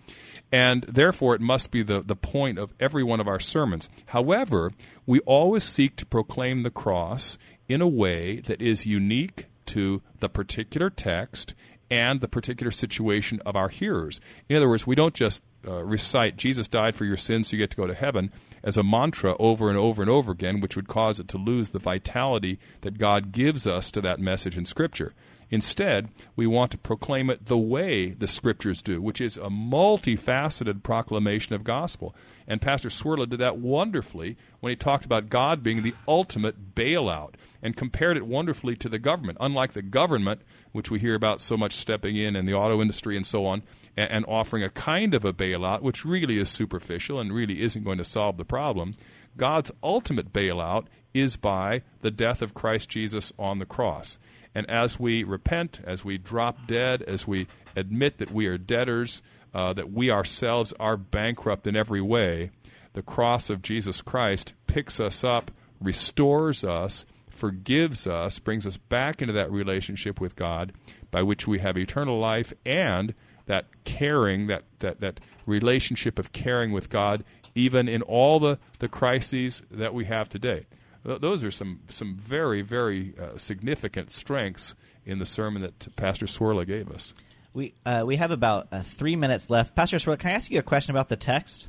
[0.50, 3.88] and therefore it must be the, the point of every one of our sermons.
[4.06, 4.72] However,
[5.06, 10.28] we always seek to proclaim the cross in a way that is unique to the
[10.28, 11.54] particular text
[11.90, 14.20] and the particular situation of our hearers.
[14.48, 17.62] In other words, we don't just uh, recite Jesus died for your sins so you
[17.62, 20.76] get to go to heaven as a mantra over and over and over again, which
[20.76, 24.64] would cause it to lose the vitality that God gives us to that message in
[24.64, 25.14] Scripture.
[25.50, 30.82] Instead, we want to proclaim it the way the Scriptures do, which is a multifaceted
[30.82, 32.14] proclamation of gospel.
[32.46, 37.34] And Pastor Cwirla did that wonderfully when he talked about God being the ultimate bailout
[37.62, 39.38] and compared it wonderfully to the government.
[39.40, 40.42] Unlike the government,
[40.74, 43.62] which we hear about so much stepping in in the auto industry and so on,
[43.96, 47.84] and, and offering a kind of a bailout, which really is superficial and really isn't
[47.84, 48.96] going to solve the problem,
[49.36, 54.18] God's ultimate bailout is by the death of Christ Jesus on the cross.
[54.52, 57.46] And as we repent, as we drop dead, as we
[57.76, 59.22] admit that we are debtors,
[59.54, 62.50] uh, that we ourselves are bankrupt in every way,
[62.94, 69.20] the cross of Jesus Christ picks us up, restores us, forgives us, brings us back
[69.20, 70.72] into that relationship with God
[71.10, 73.14] by which we have eternal life and
[73.46, 77.24] that caring, that, that, that relationship of caring with God,
[77.54, 80.66] even in all the, the crises that we have today.
[81.04, 84.74] Th- those are some, some very, very uh, significant strengths
[85.04, 87.14] in the sermon that Pastor Cwirla gave us.
[87.52, 89.76] We uh, we have about uh, three minutes left.
[89.76, 91.68] Pastor Cwirla, can I ask you a question about the text?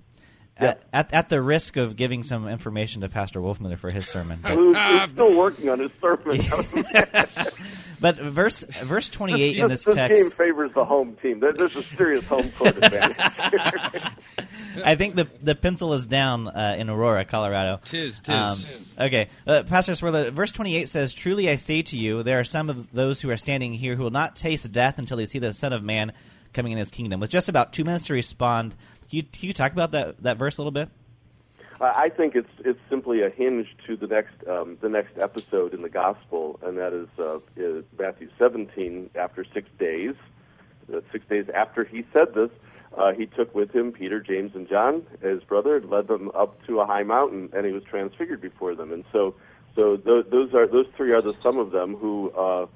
[0.57, 4.39] At, at, at the risk of giving some information to Pastor Wolfmueller for his sermon,
[4.45, 6.39] Who's, who's still working on his sermon?
[7.99, 11.39] but verse verse twenty eight in this this text, game favors the home team.
[11.41, 13.17] There- There's a serious home court advantage.
[14.83, 17.79] I think the the pencil is down uh, in Aurora, Colorado.
[17.83, 18.33] Tis, tis.
[18.35, 18.57] Um,
[19.07, 22.69] okay, uh, Pastor Cwirla, verse 28 says, Truly I say to you, there are some
[22.69, 25.53] of those who are standing here who will not taste death until they see the
[25.53, 26.13] Son of Man
[26.53, 27.19] coming in his kingdom.
[27.19, 28.75] With just about two minutes to respond,
[29.09, 30.89] can you, can you talk about that, that verse a little bit?
[31.81, 35.81] I think it's it's simply a hinge to the next um, the next episode in
[35.81, 39.09] the gospel, and that is, uh, is Matthew 17.
[39.15, 40.15] After six days,
[40.93, 42.49] uh, six days after he said this,
[42.97, 46.65] uh, he took with him Peter, James, and John, his brother, and led them up
[46.65, 48.93] to a high mountain, and he was transfigured before them.
[48.93, 49.35] And so,
[49.75, 52.31] so th- those are those three are the some of them who.
[52.31, 52.67] Uh,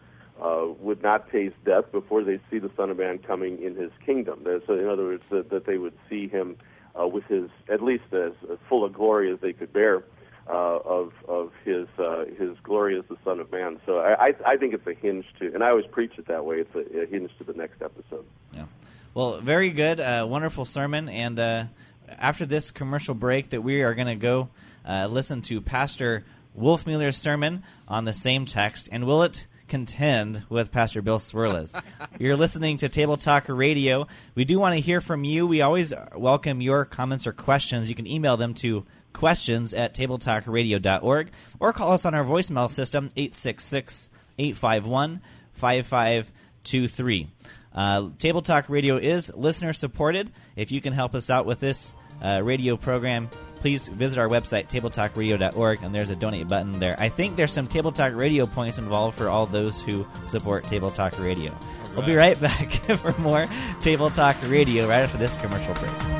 [0.41, 3.91] uh, would not taste death before they see the Son of Man coming in His
[4.05, 4.45] kingdom.
[4.67, 6.57] So, in other words, that, that they would see Him
[6.99, 10.03] uh, with His at least as, as full of glory as they could bear
[10.47, 13.79] uh, of of His uh, His glory as the Son of Man.
[13.85, 16.45] So I, I I think it's a hinge to, and I always preach it that
[16.45, 16.57] way.
[16.57, 18.25] It's a, a hinge to the next episode.
[18.53, 18.65] Yeah.
[19.13, 21.09] Well, very good, uh, wonderful sermon.
[21.09, 21.63] And uh,
[22.07, 24.49] after this commercial break, that we are going to go
[24.87, 26.23] uh, listen to Pastor
[26.55, 31.81] Wolfmueller's sermon on the same text, and will it contend with Pastor Bill Cwirlas?
[32.19, 34.07] You're listening to Table Talk Radio.
[34.35, 35.47] We do want to hear from you.
[35.47, 37.87] We always welcome your comments or questions.
[37.87, 43.09] You can email them to questions at tabletalkradio.org or call us on our voicemail system
[43.15, 45.21] 866 851
[45.53, 47.27] 5523.
[47.73, 50.31] Uh, Table Talk Radio is listener supported.
[50.55, 51.93] If you can help us out with this
[52.23, 56.95] uh, radio program, please visit our website, tabletalkradio.org, and there's a donate button there.
[56.99, 60.89] I think there's some Table Talk Radio points involved for all those who support Table
[60.89, 61.55] Talk Radio.
[61.95, 63.47] We'll be right back for more
[63.81, 66.18] Table Talk Radio right after this commercial break.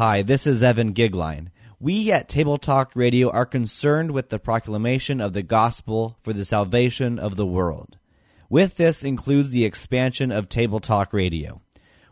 [0.00, 1.48] Hi, this is Evan Goeglein.
[1.78, 6.46] We at Table Talk Radio are concerned with the proclamation of the gospel for the
[6.46, 7.98] salvation of the world.
[8.48, 11.60] With this includes the expansion of Table Talk Radio.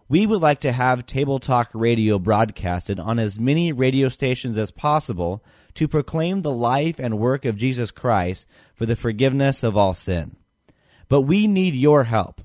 [0.07, 4.70] We would like to have Table Talk Radio broadcasted on as many radio stations as
[4.70, 9.95] possible to proclaim the life and work of Jesus Christ for the forgiveness of all
[9.95, 10.36] sin.
[11.09, 12.43] But we need your help.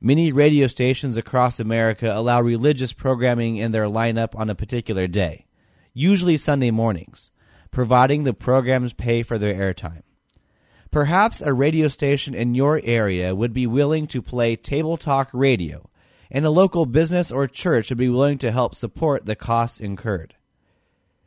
[0.00, 5.46] Many radio stations across America allow religious programming in their lineup on a particular day,
[5.92, 7.32] usually Sunday mornings,
[7.72, 10.02] providing the programs pay for their airtime.
[10.92, 15.90] Perhaps a radio station in your area would be willing to play Table Talk Radio,
[16.30, 20.36] and a local business or church would be willing to help support the costs incurred.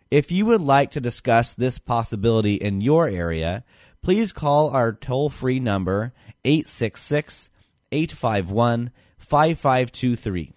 [0.09, 3.65] If you would like to discuss this possibility in your area,
[4.01, 6.13] please call our toll free number
[6.45, 7.49] 866
[7.91, 10.53] 851 5523.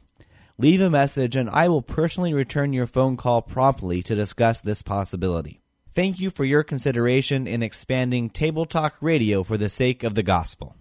[0.56, 4.82] Leave a message and I will personally return your phone call promptly to discuss this
[4.82, 5.60] possibility.
[5.94, 10.22] Thank you for your consideration in expanding Table Talk Radio for the sake of the
[10.22, 10.76] gospel.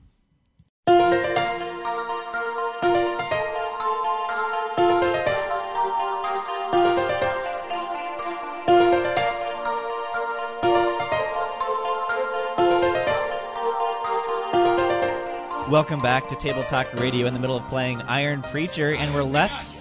[15.73, 19.23] Welcome back to Table Talk Radio in the middle of playing Iron Preacher, and we're
[19.23, 19.75] left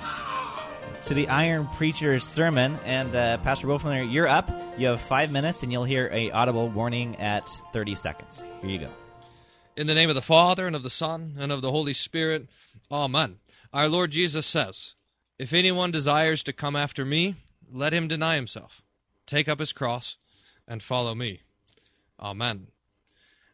[1.03, 2.78] to the Iron Preacher's sermon.
[2.86, 4.51] And uh, Pastor Wolfman, you're up.
[4.78, 8.43] You have five minutes, and you'll hear a audible warning at 30 seconds.
[8.62, 8.90] Here you go.
[9.76, 12.49] In the name of the Father, and of the Son, and of the Holy Spirit.
[12.90, 13.36] Amen.
[13.74, 14.95] Our Lord Jesus says,
[15.38, 17.34] If anyone desires to come after me,
[17.70, 18.82] let him deny himself,
[19.26, 20.16] take up his cross,
[20.66, 21.43] and follow me.
[22.18, 22.68] Amen.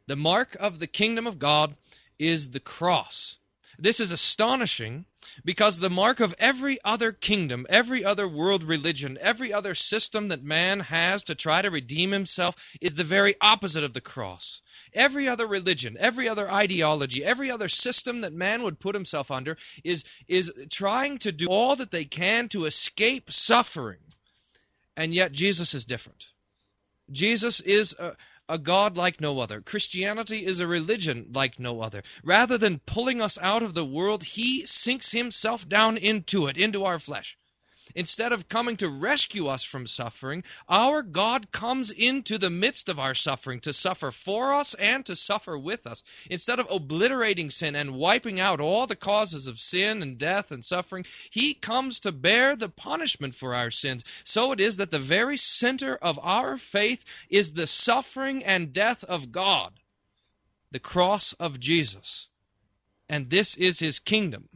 [0.07, 1.75] The mark of the kingdom of God
[2.19, 3.39] is the cross.
[3.81, 5.05] This is astonishing
[5.45, 10.43] because the mark of every other kingdom, every other world religion, every other system that
[10.43, 14.63] man has to try to redeem himself is the very opposite of the cross.
[14.93, 19.57] Every other religion, every other ideology, every other system that man would put himself under
[19.85, 24.01] is, is trying to do all that they can to escape suffering.
[24.97, 26.27] And yet Jesus is different.
[27.11, 28.17] Jesus is a,
[28.49, 29.61] a God like no other.
[29.61, 32.03] Christianity is a religion like no other.
[32.23, 36.85] Rather than pulling us out of the world, He sinks Himself down into it, into
[36.85, 37.37] our flesh.
[37.95, 42.99] Instead of coming to rescue us from suffering, our God comes into the midst of
[42.99, 46.03] our suffering to suffer for us and to suffer with us.
[46.31, 50.65] Instead of obliterating sin and wiping out all the causes of sin and death and
[50.65, 54.05] suffering, He comes to bear the punishment for our sins.
[54.25, 59.05] So it is that the very center of our faith is the suffering and death
[59.05, 59.73] of God,
[60.71, 62.29] the cross of Jesus.
[63.09, 64.49] And this is His kingdom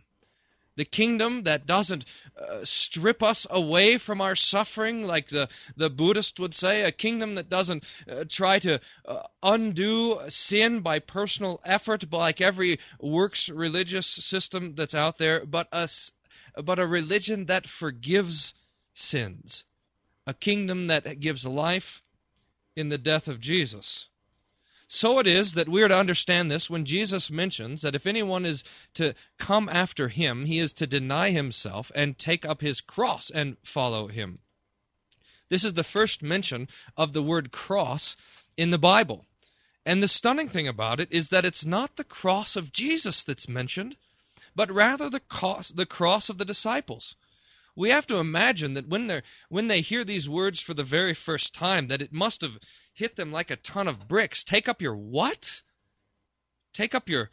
[0.76, 2.04] the kingdom that doesn't
[2.36, 7.34] uh, strip us away from our suffering, like the, the Buddhist would say, a kingdom
[7.34, 14.06] that doesn't uh, try to uh, undo sin by personal effort, like every works religious
[14.06, 15.88] system that's out there, but a,
[16.62, 18.54] but a religion that forgives
[18.94, 19.64] sins,
[20.26, 22.02] a kingdom that gives life
[22.76, 24.08] in the death of Jesus.
[24.95, 28.45] So it is that we are to understand this when Jesus mentions that if anyone
[28.45, 28.62] is
[28.93, 33.57] to come after him, he is to deny himself and take up his cross and
[33.64, 34.38] follow him.
[35.49, 38.18] This is the first mention of the word cross
[38.59, 39.24] in the Bible.
[39.86, 43.49] And the stunning thing about it is that it's not the cross of Jesus that's
[43.49, 43.97] mentioned,
[44.55, 47.16] but rather the cross, the cross of the disciples.
[47.74, 51.14] We have to imagine that when they when they hear these words for the very
[51.14, 52.58] first time, that it must have
[52.92, 54.44] hit them like a ton of bricks.
[54.44, 55.62] Take up your what?
[56.74, 57.30] Take up your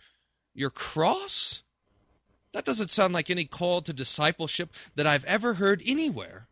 [0.53, 1.61] your cross?
[2.53, 6.47] That doesn't sound like any call to discipleship that I've ever heard anywhere.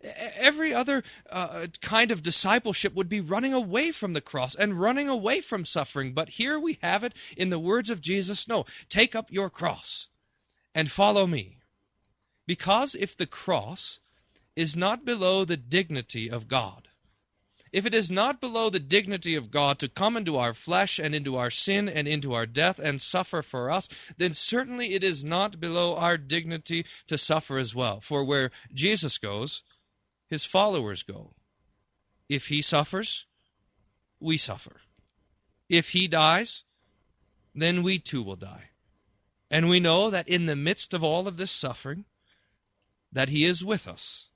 [0.00, 5.08] Every other uh, kind of discipleship would be running away from the cross and running
[5.08, 6.14] away from suffering.
[6.14, 10.08] But here we have it in the words of Jesus no, take up your cross
[10.72, 11.57] and follow me.
[12.48, 14.00] Because if the cross
[14.56, 16.88] is not below the dignity of God,
[17.72, 21.14] if it is not below the dignity of God to come into our flesh and
[21.14, 25.24] into our sin and into our death and suffer for us, then certainly it is
[25.24, 28.00] not below our dignity to suffer as well.
[28.00, 29.62] For where Jesus goes,
[30.30, 31.34] his followers go.
[32.30, 33.26] If he suffers,
[34.20, 34.80] we suffer.
[35.68, 36.64] If he dies,
[37.54, 38.70] then we too will die.
[39.50, 42.06] And we know that in the midst of all of this suffering,
[43.12, 44.26] that he is with us.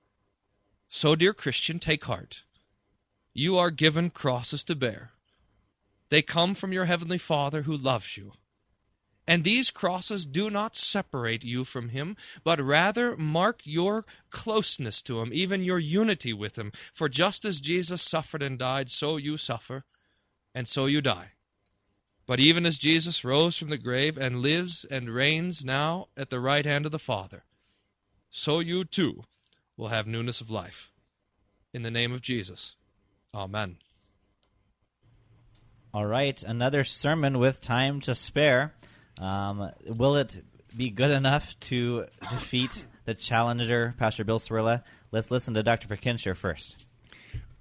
[0.88, 2.44] So, dear Christian, take heart
[3.34, 5.10] you are given crosses to bear.
[6.10, 8.32] They come from your Heavenly Father who loves you.
[9.26, 15.20] And these crosses do not separate you from Him, but rather mark your closeness to
[15.20, 16.72] Him, even your unity with Him.
[16.92, 19.84] For just as Jesus suffered and died, so you suffer,
[20.54, 21.32] and so you die.
[22.26, 26.40] But even as Jesus rose from the grave and lives and reigns now at the
[26.40, 27.44] right hand of the Father,
[28.32, 29.22] so you too
[29.76, 30.90] will have newness of life.
[31.74, 32.76] In the name of Jesus.
[33.34, 33.76] Amen.
[35.94, 38.74] All right, another sermon with time to spare.
[39.20, 40.42] Um, will it
[40.74, 44.82] be good enough to defeat the challenger, Pastor Bill Cwirla?
[45.10, 45.88] Let's listen to Dr.
[45.88, 46.86] Fickenscher first.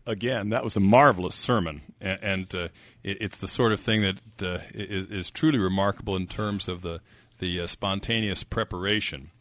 [0.06, 2.68] Again, that was a marvelous sermon, and, and uh,
[3.04, 6.82] it, it's the sort of thing that uh, is, is, truly remarkable in terms of
[6.82, 7.02] the
[7.40, 9.32] the uh, spontaneous preparation.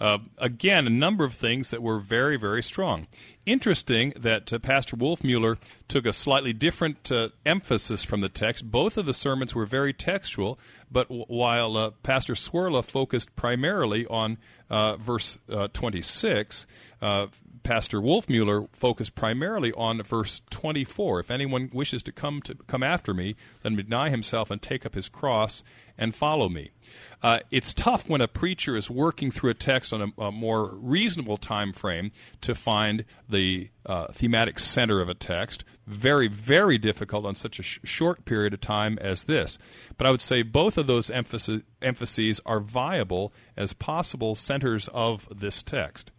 [0.00, 3.06] Uh, again, a number of things that were very, very strong.
[3.46, 5.56] Interesting that uh, Pastor Wolfmueller
[5.88, 8.70] took a slightly different uh, emphasis from the text.
[8.70, 10.58] Both of the sermons were very textual,
[10.90, 14.38] but w- while uh, Pastor Cwirla focused primarily on
[14.68, 16.66] uh, verse uh, 26,
[17.66, 21.18] Pastor Wolfmueller focused primarily on verse 24.
[21.18, 24.94] If anyone wishes to come to come after me, then deny himself and take up
[24.94, 25.64] his cross
[25.98, 26.70] and follow me.
[27.22, 30.70] Uh, it's tough when a preacher is working through a text on a, a more
[30.74, 35.64] reasonable time frame to find the uh, thematic center of a text.
[35.86, 39.58] Very, very difficult on such a sh- short period of time as this.
[39.96, 45.26] But I would say both of those emphasis, emphases are viable as possible centers of
[45.34, 46.10] this text.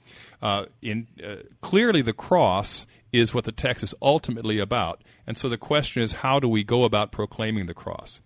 [0.41, 5.47] Uh, in uh, clearly, the cross is what the text is ultimately about, and so
[5.47, 8.21] the question is, how do we go about proclaiming the cross?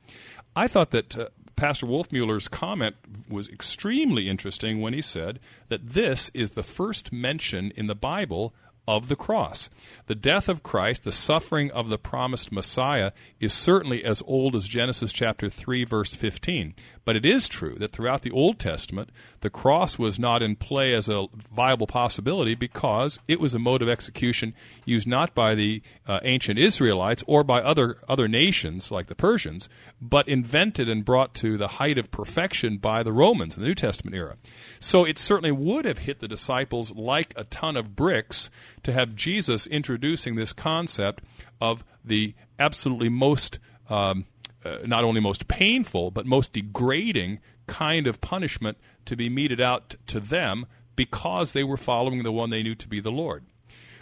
[0.55, 1.29] I thought that uh,
[1.61, 2.95] Pastor Wolfmueller's comment
[3.29, 8.55] was extremely interesting when he said that this is the first mention in the Bible
[8.87, 9.69] of the cross.
[10.07, 14.67] The death of Christ, the suffering of the promised Messiah, is certainly as old as
[14.67, 16.73] Genesis chapter 3, verse 15.
[17.03, 19.09] But it is true that throughout the Old Testament,
[19.39, 23.81] the cross was not in play as a viable possibility because it was a mode
[23.81, 24.53] of execution
[24.85, 29.67] used not by the uh, ancient Israelites or by other, other nations like the Persians,
[29.99, 33.75] but invented and brought to the height of perfection by the Romans in the New
[33.75, 34.37] Testament era.
[34.79, 38.49] So it certainly would have hit the disciples like a ton of bricks
[38.83, 41.23] to have Jesus introducing this concept
[41.59, 43.59] of the absolutely most.
[43.89, 44.25] Um,
[44.63, 49.95] uh, not only most painful but most degrading kind of punishment to be meted out
[50.05, 53.43] to them because they were following the one they knew to be the Lord.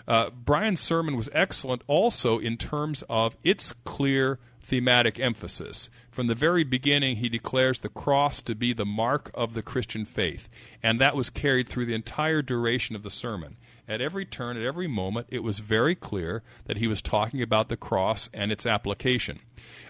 [0.07, 5.89] Uh, Brian's sermon was excellent also in terms of its clear thematic emphasis.
[6.11, 10.05] From the very beginning, he declares the cross to be the mark of the Christian
[10.05, 10.49] faith,
[10.81, 13.57] and that was carried through the entire duration of the sermon.
[13.89, 17.69] At every turn, at every moment, it was very clear that he was talking about
[17.69, 19.39] the cross and its application.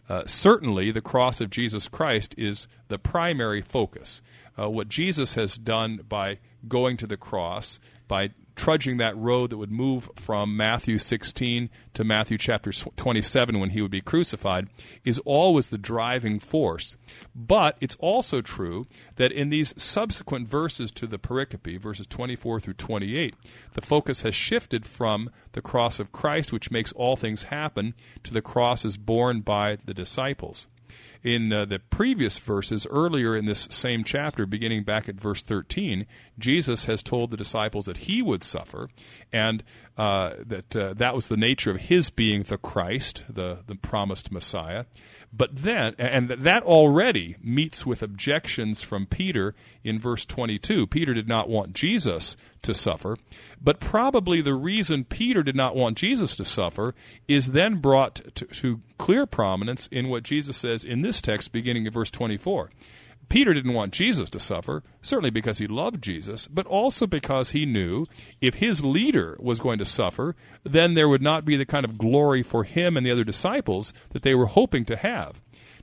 [0.07, 4.21] Uh, certainly, the cross of Jesus Christ is the primary focus.
[4.57, 7.77] Uh, what Jesus has done by going to the cross,
[8.07, 8.29] by
[8.59, 13.81] trudging that road that would move from Matthew 16 to Matthew chapter 27 when he
[13.81, 14.67] would be crucified,
[15.05, 16.97] is always the driving force.
[17.33, 18.85] But it's also true
[19.15, 23.33] that in these subsequent verses to the pericope, verses 24 through 28,
[23.75, 27.93] the focus has shifted from the cross of Christ, which makes all things happen,
[28.23, 30.67] to the cross as borne by the disciples
[31.23, 36.05] in uh, the previous verses earlier in this same chapter, beginning back at verse 13,
[36.37, 38.89] Jesus has told the disciples that he would suffer,
[39.33, 39.63] and
[39.97, 44.31] uh, that uh, that was the nature of his being the Christ, the, the promised
[44.31, 44.85] Messiah.
[45.31, 49.53] But then, and that already meets with objections from Peter
[49.83, 50.87] in verse 22.
[50.87, 53.15] Peter did not want Jesus to suffer,
[53.61, 56.95] but probably the reason Peter did not want Jesus to suffer
[57.27, 61.85] is then brought to, to clear prominence in what Jesus says in this text, beginning
[61.85, 62.69] in verse 24.
[63.29, 67.65] Peter didn't want Jesus to suffer, certainly because he loved Jesus, but also because he
[67.65, 68.05] knew
[68.41, 71.97] if his leader was going to suffer, then there would not be the kind of
[71.97, 75.39] glory for him and the other disciples that they were hoping to have.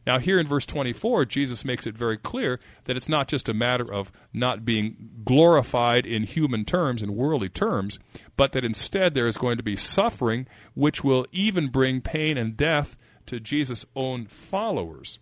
[0.06, 3.54] Now, here in verse 24, Jesus makes it very clear that it's not just a
[3.54, 7.98] matter of not being glorified in human terms, in worldly terms,
[8.36, 12.56] but that instead there is going to be suffering, which will even bring pain and
[12.56, 12.96] death
[13.26, 15.18] to Jesus' own followers.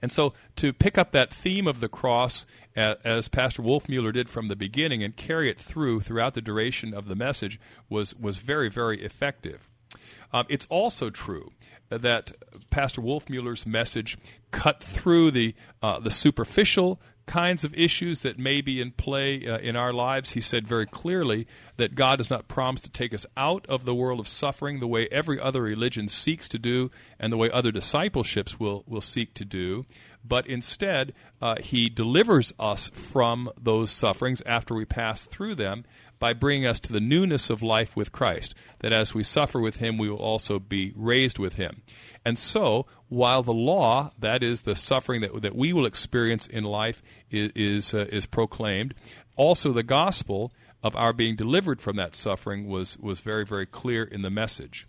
[0.00, 4.48] And so to pick up that theme of the cross, as Pastor Wolfmueller did from
[4.48, 7.58] the beginning, and carry it through throughout the duration of the message
[7.88, 9.68] was, was very, very effective.
[10.32, 11.52] Um, it's also true
[11.88, 12.32] that
[12.70, 14.18] Pastor Wolfmueller's message
[14.50, 19.58] cut through the, uh, the superficial kinds of issues that may be in play uh,
[19.58, 20.32] in our lives.
[20.32, 23.94] He said very clearly that God does not promise to take us out of the
[23.94, 27.70] world of suffering the way every other religion seeks to do and the way other
[27.70, 29.84] discipleships will, will seek to do.
[30.24, 35.84] But instead, uh, He delivers us from those sufferings after we pass through them
[36.18, 39.76] by bringing us to the newness of life with Christ, that as we suffer with
[39.76, 41.82] Him, we will also be raised with Him.
[42.24, 46.64] And so, while the law, that is the suffering that, that we will experience in
[46.64, 48.94] life, is, is, uh, is proclaimed,
[49.36, 50.52] also the gospel
[50.82, 54.86] of our being delivered from that suffering was, was very, very clear in the message.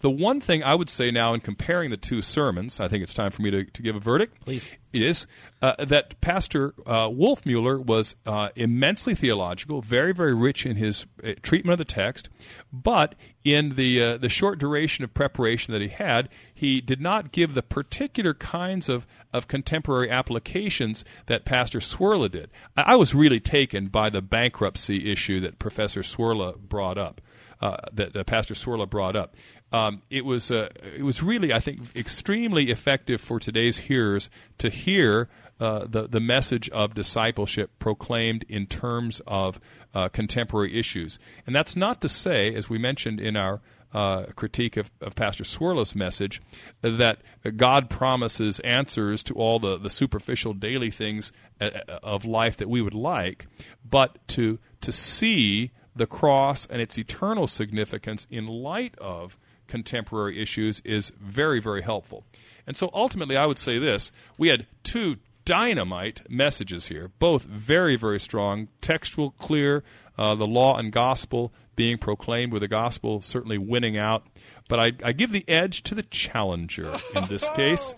[0.00, 3.14] The one thing I would say now in comparing the two sermons, I think it's
[3.14, 4.44] time for me to, to give a verdict.
[4.44, 4.70] Please.
[4.92, 5.28] Is
[5.62, 11.34] uh, that Pastor uh, Wolfmueller was uh, immensely theological, very, very rich in his uh,
[11.42, 12.28] treatment of the text,
[12.72, 13.14] but
[13.44, 17.54] in the uh, the short duration of preparation that he had, he did not give
[17.54, 22.50] the particular kinds of, of contemporary applications that Pastor Cwirla did.
[22.76, 27.20] I, I was really taken by the bankruptcy issue that Professor Cwirla brought up.
[27.62, 29.36] Uh, that uh, Pastor Cwirla brought up.
[29.72, 34.68] Um, it was uh, it was really I think extremely effective for today's hearers to
[34.68, 35.28] hear
[35.60, 39.60] uh, the the message of discipleship proclaimed in terms of
[39.94, 43.60] uh, contemporary issues, and that's not to say, as we mentioned in our
[43.92, 46.40] uh, critique of, of Pastor Cwirla's message
[46.80, 47.18] that
[47.56, 52.94] God promises answers to all the, the superficial daily things of life that we would
[52.94, 53.46] like,
[53.88, 59.36] but to to see the cross and its eternal significance in light of
[59.70, 62.24] contemporary issues is very, very helpful.
[62.66, 67.96] And so ultimately, I would say this we had two dynamite messages here, both very,
[67.96, 69.82] very strong, textual, clear,
[70.18, 74.26] uh, the law and gospel being proclaimed with the gospel certainly winning out.
[74.68, 77.94] But I, I give the edge to the challenger in this case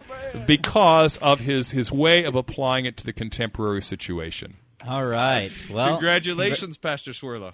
[0.46, 4.56] because of his, his way of applying it to the contemporary situation.
[4.86, 5.50] All right.
[5.70, 7.52] Well, Congratulations, Pastor Cwirla.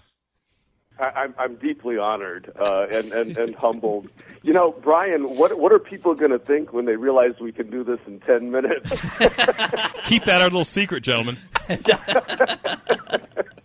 [0.99, 4.09] I, I'm, I'm deeply honored uh, and, and, and humbled.
[4.43, 7.71] You know, Brian, what what are people going to think when they realize we can
[7.71, 8.89] do this in ten minutes?
[10.07, 11.37] Keep that our little secret, gentlemen.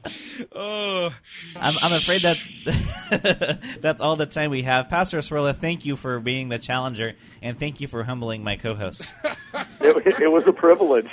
[0.51, 1.13] Oh,
[1.55, 4.89] I'm, I'm afraid that that's all the time we have.
[4.89, 9.07] Pastor Cwirla, thank you for being the challenger, and thank you for humbling my co-host.
[9.79, 11.09] it, it was a privilege.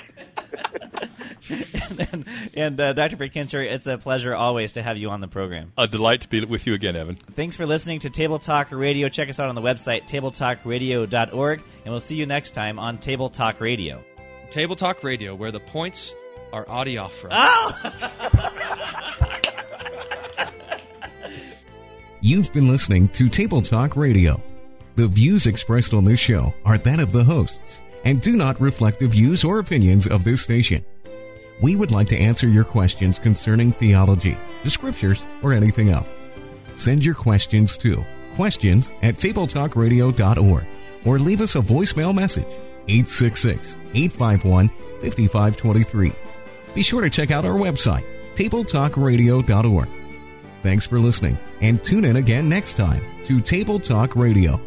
[2.12, 3.16] and and uh, Dr.
[3.16, 5.72] Fickenscher, it's a pleasure always to have you on the program.
[5.78, 7.16] A delight to be with you again, Evan.
[7.16, 9.08] Thanks for listening to Table Talk Radio.
[9.08, 13.30] Check us out on the website, tabletalkradio.org, and we'll see you next time on Table
[13.30, 14.02] Talk Radio.
[14.50, 16.14] Table Talk Radio, where the points
[16.52, 17.30] are adiaphora.
[22.20, 24.40] You've been listening to Table Talk Radio.
[24.96, 29.00] The views expressed on this show are that of the hosts and do not reflect
[29.00, 30.84] the views or opinions of this station.
[31.62, 36.08] We would like to answer your questions concerning theology, the scriptures, or anything else.
[36.74, 38.04] Send your questions to
[38.36, 40.64] questions at tabletalkradio.org
[41.04, 42.46] or leave us a voicemail message
[42.88, 44.68] 866 851
[45.02, 46.12] 5523.
[46.74, 48.04] Be sure to check out our website,
[48.34, 49.88] tabletalkradio.org.
[50.62, 54.60] Thanks for listening and tune in again next time to Table Talk Radio.